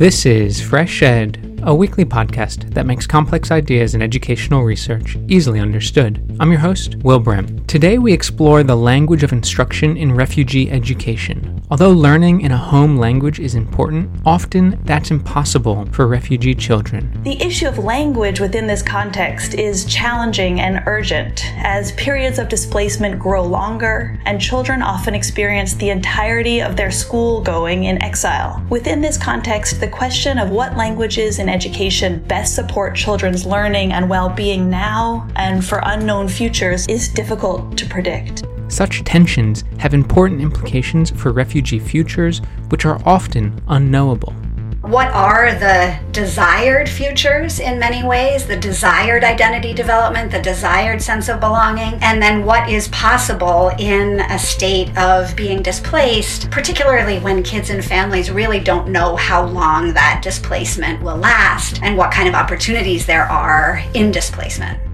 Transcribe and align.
This 0.00 0.24
is 0.24 0.62
Fresh 0.62 1.02
Ed, 1.02 1.60
a 1.62 1.74
weekly 1.74 2.06
podcast 2.06 2.72
that 2.72 2.86
makes 2.86 3.06
complex 3.06 3.50
ideas 3.50 3.94
in 3.94 4.00
educational 4.00 4.62
research 4.62 5.18
easily 5.28 5.60
understood. 5.60 6.34
I'm 6.40 6.50
your 6.50 6.60
host, 6.62 6.96
Will 7.02 7.18
Brehm. 7.18 7.66
Today 7.66 7.98
we 7.98 8.14
explore 8.14 8.62
the 8.62 8.74
language 8.74 9.22
of 9.24 9.34
instruction 9.34 9.98
in 9.98 10.14
refugee 10.14 10.70
education. 10.70 11.59
Although 11.70 11.92
learning 11.92 12.40
in 12.40 12.50
a 12.50 12.56
home 12.56 12.96
language 12.96 13.38
is 13.38 13.54
important, 13.54 14.10
often 14.26 14.76
that's 14.82 15.12
impossible 15.12 15.86
for 15.92 16.08
refugee 16.08 16.52
children. 16.52 17.22
The 17.22 17.40
issue 17.40 17.68
of 17.68 17.78
language 17.78 18.40
within 18.40 18.66
this 18.66 18.82
context 18.82 19.54
is 19.54 19.84
challenging 19.84 20.60
and 20.60 20.82
urgent 20.86 21.44
as 21.58 21.92
periods 21.92 22.40
of 22.40 22.48
displacement 22.48 23.20
grow 23.20 23.44
longer 23.44 24.18
and 24.26 24.40
children 24.40 24.82
often 24.82 25.14
experience 25.14 25.74
the 25.74 25.90
entirety 25.90 26.60
of 26.60 26.74
their 26.74 26.90
school 26.90 27.40
going 27.40 27.84
in 27.84 28.02
exile. 28.02 28.60
Within 28.68 29.00
this 29.00 29.16
context, 29.16 29.78
the 29.78 29.86
question 29.86 30.40
of 30.40 30.50
what 30.50 30.76
languages 30.76 31.38
in 31.38 31.48
education 31.48 32.20
best 32.24 32.56
support 32.56 32.96
children's 32.96 33.46
learning 33.46 33.92
and 33.92 34.10
well 34.10 34.28
being 34.28 34.68
now 34.68 35.28
and 35.36 35.64
for 35.64 35.80
unknown 35.84 36.26
futures 36.26 36.84
is 36.88 37.08
difficult 37.08 37.78
to 37.78 37.86
predict. 37.86 38.42
Such 38.70 39.04
tensions 39.04 39.64
have 39.78 39.92
important 39.92 40.40
implications 40.40 41.10
for 41.10 41.32
refugee 41.32 41.78
futures, 41.78 42.40
which 42.70 42.86
are 42.86 43.02
often 43.04 43.60
unknowable 43.68 44.34
what 44.82 45.08
are 45.12 45.54
the 45.54 45.98
desired 46.10 46.88
futures 46.88 47.60
in 47.60 47.78
many 47.78 48.02
ways, 48.02 48.46
the 48.46 48.56
desired 48.56 49.22
identity 49.22 49.74
development, 49.74 50.32
the 50.32 50.40
desired 50.40 51.02
sense 51.02 51.28
of 51.28 51.38
belonging, 51.38 51.94
and 52.02 52.20
then 52.20 52.44
what 52.44 52.68
is 52.68 52.88
possible 52.88 53.70
in 53.78 54.20
a 54.20 54.38
state 54.38 54.96
of 54.96 55.36
being 55.36 55.62
displaced, 55.62 56.50
particularly 56.50 57.18
when 57.18 57.42
kids 57.42 57.68
and 57.70 57.84
families 57.84 58.30
really 58.30 58.58
don't 58.58 58.88
know 58.88 59.16
how 59.16 59.46
long 59.46 59.92
that 59.92 60.22
displacement 60.24 61.02
will 61.02 61.16
last 61.16 61.80
and 61.82 61.96
what 61.96 62.10
kind 62.10 62.28
of 62.28 62.34
opportunities 62.34 63.04
there 63.04 63.24
are 63.24 63.82
in 63.94 64.10
displacement. 64.10 64.89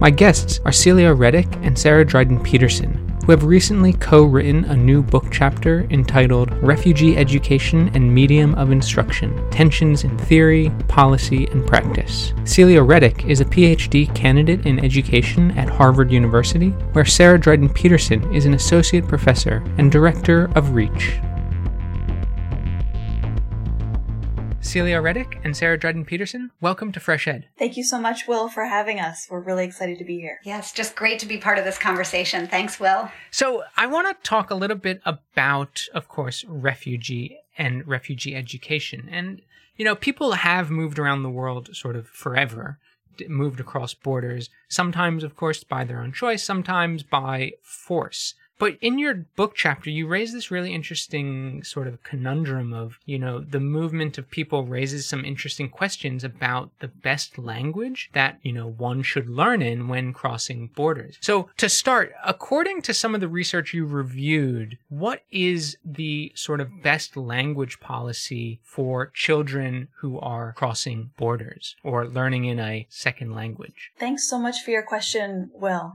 My 0.00 0.10
guests 0.10 0.60
are 0.64 0.70
Celia 0.70 1.12
Reddick 1.12 1.48
and 1.62 1.76
Sarah 1.76 2.04
Dryden 2.04 2.40
Peterson, 2.40 3.18
who 3.26 3.32
have 3.32 3.42
recently 3.42 3.92
co 3.94 4.22
written 4.22 4.64
a 4.66 4.76
new 4.76 5.02
book 5.02 5.24
chapter 5.32 5.88
entitled 5.90 6.52
Refugee 6.62 7.16
Education 7.16 7.90
and 7.94 8.14
Medium 8.14 8.54
of 8.54 8.70
Instruction 8.70 9.50
Tensions 9.50 10.04
in 10.04 10.16
Theory, 10.16 10.70
Policy, 10.86 11.48
and 11.48 11.66
Practice. 11.66 12.32
Celia 12.44 12.80
Reddick 12.80 13.24
is 13.24 13.40
a 13.40 13.44
PhD 13.44 14.14
candidate 14.14 14.66
in 14.66 14.78
education 14.84 15.50
at 15.58 15.68
Harvard 15.68 16.12
University, 16.12 16.68
where 16.92 17.04
Sarah 17.04 17.40
Dryden 17.40 17.68
Peterson 17.68 18.32
is 18.32 18.46
an 18.46 18.54
associate 18.54 19.08
professor 19.08 19.64
and 19.78 19.90
director 19.90 20.48
of 20.54 20.74
REACH, 20.76 21.18
Celia 24.60 25.00
Reddick 25.00 25.38
and 25.44 25.56
Sarah 25.56 25.78
Dryden 25.78 26.04
Peterson, 26.04 26.50
welcome 26.60 26.90
to 26.92 27.00
Fresh 27.00 27.28
Ed. 27.28 27.48
Thank 27.58 27.76
you 27.76 27.84
so 27.84 27.98
much, 27.98 28.26
Will, 28.26 28.48
for 28.48 28.64
having 28.64 28.98
us. 28.98 29.26
We're 29.30 29.40
really 29.40 29.64
excited 29.64 29.98
to 29.98 30.04
be 30.04 30.18
here. 30.18 30.40
Yes, 30.44 30.72
just 30.72 30.96
great 30.96 31.20
to 31.20 31.26
be 31.26 31.38
part 31.38 31.58
of 31.58 31.64
this 31.64 31.78
conversation. 31.78 32.48
Thanks, 32.48 32.78
Will. 32.80 33.10
So, 33.30 33.62
I 33.76 33.86
want 33.86 34.08
to 34.08 34.28
talk 34.28 34.50
a 34.50 34.56
little 34.56 34.76
bit 34.76 35.00
about, 35.06 35.84
of 35.94 36.08
course, 36.08 36.44
refugee 36.48 37.38
and 37.56 37.86
refugee 37.86 38.34
education. 38.34 39.08
And, 39.10 39.42
you 39.76 39.84
know, 39.84 39.94
people 39.94 40.32
have 40.32 40.70
moved 40.70 40.98
around 40.98 41.22
the 41.22 41.30
world 41.30 41.74
sort 41.74 41.96
of 41.96 42.08
forever, 42.08 42.78
moved 43.28 43.60
across 43.60 43.94
borders, 43.94 44.50
sometimes, 44.68 45.24
of 45.24 45.36
course, 45.36 45.64
by 45.64 45.84
their 45.84 46.00
own 46.00 46.12
choice, 46.12 46.42
sometimes 46.42 47.02
by 47.04 47.52
force. 47.62 48.34
But 48.58 48.76
in 48.80 48.98
your 48.98 49.14
book 49.14 49.54
chapter, 49.54 49.88
you 49.88 50.06
raise 50.06 50.32
this 50.32 50.50
really 50.50 50.74
interesting 50.74 51.62
sort 51.62 51.86
of 51.86 52.02
conundrum 52.02 52.72
of, 52.72 52.98
you 53.06 53.18
know, 53.18 53.40
the 53.40 53.60
movement 53.60 54.18
of 54.18 54.30
people 54.30 54.64
raises 54.64 55.06
some 55.06 55.24
interesting 55.24 55.68
questions 55.68 56.24
about 56.24 56.70
the 56.80 56.88
best 56.88 57.38
language 57.38 58.10
that, 58.14 58.38
you 58.42 58.52
know, 58.52 58.68
one 58.68 59.02
should 59.02 59.28
learn 59.28 59.62
in 59.62 59.88
when 59.88 60.12
crossing 60.12 60.70
borders. 60.74 61.18
So 61.20 61.48
to 61.56 61.68
start, 61.68 62.12
according 62.24 62.82
to 62.82 62.94
some 62.94 63.14
of 63.14 63.20
the 63.20 63.28
research 63.28 63.72
you 63.72 63.86
reviewed, 63.86 64.78
what 64.88 65.22
is 65.30 65.76
the 65.84 66.32
sort 66.34 66.60
of 66.60 66.82
best 66.82 67.16
language 67.16 67.78
policy 67.80 68.60
for 68.64 69.10
children 69.14 69.88
who 69.98 70.18
are 70.18 70.52
crossing 70.54 71.10
borders 71.16 71.76
or 71.84 72.08
learning 72.08 72.46
in 72.46 72.58
a 72.58 72.86
second 72.90 73.34
language? 73.34 73.92
Thanks 73.98 74.28
so 74.28 74.38
much 74.38 74.62
for 74.64 74.72
your 74.72 74.82
question, 74.82 75.50
Will 75.54 75.94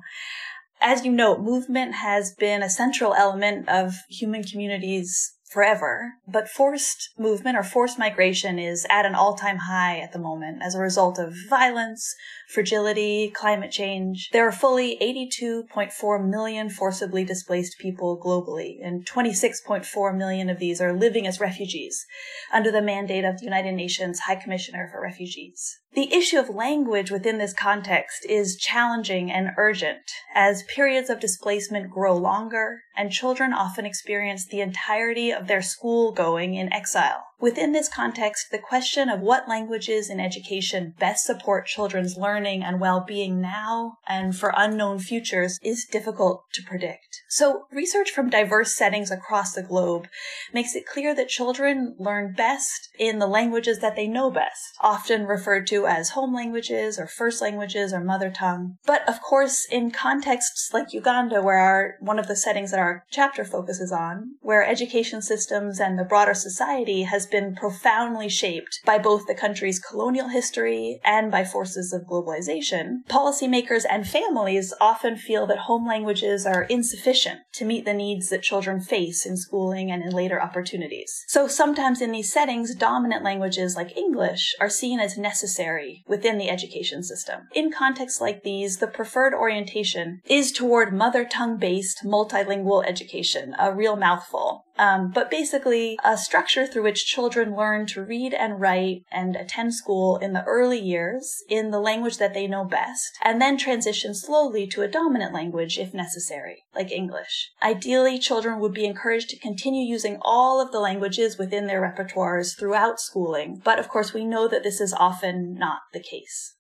as 0.84 1.06
you 1.06 1.12
know, 1.12 1.38
movement 1.38 1.96
has 1.96 2.36
been 2.38 2.62
a 2.62 2.70
central 2.70 3.16
element 3.16 3.70
of 3.70 3.96
human 4.10 4.44
communities 4.44 5.34
forever. 5.54 6.14
But 6.28 6.50
forced 6.50 7.10
movement 7.18 7.56
or 7.56 7.64
forced 7.64 8.00
migration 8.00 8.58
is 8.58 8.86
at 8.90 9.06
an 9.06 9.16
all 9.16 9.36
time 9.36 9.58
high 9.58 10.00
at 10.00 10.12
the 10.12 10.20
moment 10.20 10.62
as 10.64 10.76
a 10.76 10.80
result 10.80 11.20
of 11.20 11.34
violence, 11.48 12.14
fragility, 12.50 13.32
climate 13.34 13.72
change. 13.72 14.30
There 14.34 14.48
are 14.48 14.52
fully 14.52 14.98
82.4 15.00 16.28
million 16.28 16.70
forcibly 16.70 17.24
displaced 17.24 17.78
people 17.80 18.20
globally, 18.20 18.78
and 18.84 19.06
26.4 19.06 20.18
million 20.18 20.50
of 20.50 20.60
these 20.60 20.82
are 20.82 20.98
living 20.98 21.28
as 21.28 21.40
refugees 21.40 22.06
under 22.52 22.72
the 22.72 22.82
mandate 22.82 23.24
of 23.24 23.38
the 23.38 23.46
United 23.46 23.74
Nations 23.74 24.22
High 24.22 24.36
Commissioner 24.36 24.90
for 24.92 25.02
Refugees. 25.02 25.80
The 25.96 26.12
issue 26.12 26.40
of 26.40 26.50
language 26.50 27.12
within 27.12 27.38
this 27.38 27.54
context 27.54 28.26
is 28.26 28.56
challenging 28.56 29.32
and 29.32 29.52
urgent 29.58 30.12
as 30.34 30.64
periods 30.64 31.08
of 31.08 31.20
displacement 31.20 31.92
grow 31.92 32.16
longer 32.16 32.82
and 32.98 33.12
children 33.12 33.54
often 33.54 33.86
experience 33.86 34.48
the 34.48 34.62
entirety 34.62 35.32
of 35.32 35.46
their 35.46 35.62
school 35.62 36.12
going 36.12 36.56
in 36.56 36.74
exile. 36.74 37.26
Within 37.44 37.74
this 37.74 37.90
context, 37.90 38.52
the 38.52 38.58
question 38.58 39.10
of 39.10 39.20
what 39.20 39.50
languages 39.50 40.10
in 40.10 40.18
education 40.18 40.94
best 40.98 41.26
support 41.26 41.66
children's 41.66 42.16
learning 42.16 42.64
and 42.64 42.80
well-being 42.80 43.42
now 43.42 43.98
and 44.08 44.34
for 44.34 44.54
unknown 44.56 44.98
futures 45.00 45.60
is 45.62 45.84
difficult 45.84 46.46
to 46.54 46.64
predict. 46.64 47.22
So 47.28 47.64
research 47.70 48.12
from 48.12 48.30
diverse 48.30 48.74
settings 48.74 49.12
across 49.12 49.52
the 49.52 49.62
globe 49.62 50.08
makes 50.54 50.74
it 50.74 50.86
clear 50.86 51.14
that 51.16 51.28
children 51.28 51.98
learn 52.00 52.32
best 52.32 52.88
in 52.98 53.20
the 53.20 53.28
languages 53.28 53.80
that 53.80 53.98
they 53.98 54.08
know 54.08 54.32
best, 54.32 54.78
often 54.80 55.26
referred 55.26 55.68
to 55.68 55.86
as 55.86 56.12
home 56.12 56.34
languages 56.34 56.98
or 56.98 57.08
first 57.08 57.42
languages 57.42 57.92
or 57.92 58.00
mother 58.00 58.30
tongue. 58.30 58.78
But 58.86 59.02
of 59.10 59.22
course, 59.22 59.68
in 59.70 59.92
contexts 59.92 60.70
like 60.72 60.94
Uganda, 60.94 61.42
where 61.42 61.58
our, 61.58 61.96
one 62.00 62.20
of 62.20 62.30
the 62.30 62.38
settings 62.38 62.72
that 62.72 62.80
our 62.80 63.04
chapter 63.12 63.44
focuses 63.44 63.92
on, 63.92 64.36
where 64.40 64.66
education 64.66 65.22
systems 65.22 65.82
and 65.82 66.00
the 66.00 66.06
broader 66.06 66.34
society 66.34 67.02
has 67.02 67.28
been 67.34 67.56
profoundly 67.56 68.30
shaped 68.30 68.80
by 68.86 69.00
both 69.00 69.26
the 69.26 69.34
country's 69.34 69.80
colonial 69.80 70.30
history 70.30 71.02
and 71.04 71.32
by 71.32 71.44
forces 71.44 71.92
of 71.92 72.04
globalization, 72.04 73.04
policymakers 73.10 73.86
and 73.90 74.08
families 74.08 74.72
often 74.80 75.18
feel 75.18 75.48
that 75.48 75.58
home 75.58 75.88
languages 75.88 76.46
are 76.46 76.64
insufficient 76.64 77.40
to 77.52 77.66
meet 77.66 77.86
the 77.86 77.94
needs 77.94 78.30
that 78.30 78.44
children 78.44 78.80
face 78.80 79.26
in 79.26 79.36
schooling 79.36 79.90
and 79.90 80.04
in 80.04 80.12
later 80.12 80.40
opportunities. 80.40 81.26
So 81.28 81.48
sometimes 81.48 82.02
in 82.02 82.12
these 82.12 82.32
settings, 82.32 82.76
dominant 82.76 83.24
languages 83.24 83.76
like 83.76 83.98
English 83.98 84.56
are 84.62 84.70
seen 84.70 85.00
as 85.00 85.18
necessary 85.18 86.04
within 86.08 86.38
the 86.38 86.52
education 86.52 87.02
system. 87.02 87.48
In 87.56 87.72
contexts 87.72 88.22
like 88.22 88.44
these, 88.44 88.78
the 88.78 88.88
preferred 88.88 89.34
orientation 89.34 90.22
is 90.28 90.52
toward 90.52 90.94
mother 90.94 91.26
tongue 91.26 91.58
based 91.58 92.02
multilingual 92.06 92.86
education, 92.86 93.56
a 93.58 93.74
real 93.74 93.96
mouthful. 93.96 94.66
Um, 94.78 95.12
but 95.12 95.30
basically, 95.30 95.98
a 96.04 96.18
structure 96.18 96.66
through 96.66 96.84
which 96.84 97.06
children 97.06 97.56
learn 97.56 97.86
to 97.88 98.04
read 98.04 98.34
and 98.34 98.60
write 98.60 99.04
and 99.12 99.36
attend 99.36 99.76
school 99.76 100.18
in 100.18 100.34
the 100.34 100.44
early 100.46 100.80
years 100.80 101.44
in 101.48 101.72
the 101.72 101.80
language 101.80 102.18
that 102.18 102.34
they 102.34 102.48
know 102.48 102.66
best, 102.66 103.12
and 103.24 103.42
then 103.42 103.58
transition 103.58 104.16
slowly 104.16 104.66
to 104.68 104.82
a 104.82 104.88
dominant 104.88 105.34
language 105.34 105.78
if 105.78 105.94
necessary, 105.94 106.64
like 106.76 106.92
English. 106.92 107.52
Ideally, 107.62 108.18
children 108.18 108.60
would 108.60 108.74
be 108.74 108.86
encouraged 108.86 109.30
to 109.30 109.40
continue 109.40 109.86
using 109.86 110.18
all 110.22 110.60
of 110.60 110.72
the 110.72 110.80
languages 110.80 111.38
within 111.38 111.68
their 111.68 111.82
repertoires 111.82 112.58
throughout 112.58 113.00
schooling, 113.00 113.62
but 113.64 113.80
of 113.80 113.90
course, 113.90 114.14
we 114.14 114.26
know 114.26 114.48
that 114.48 114.64
this 114.64 114.82
is 114.82 114.94
often 114.94 115.54
not 115.54 115.82
the 115.94 116.02
case. 116.02 116.56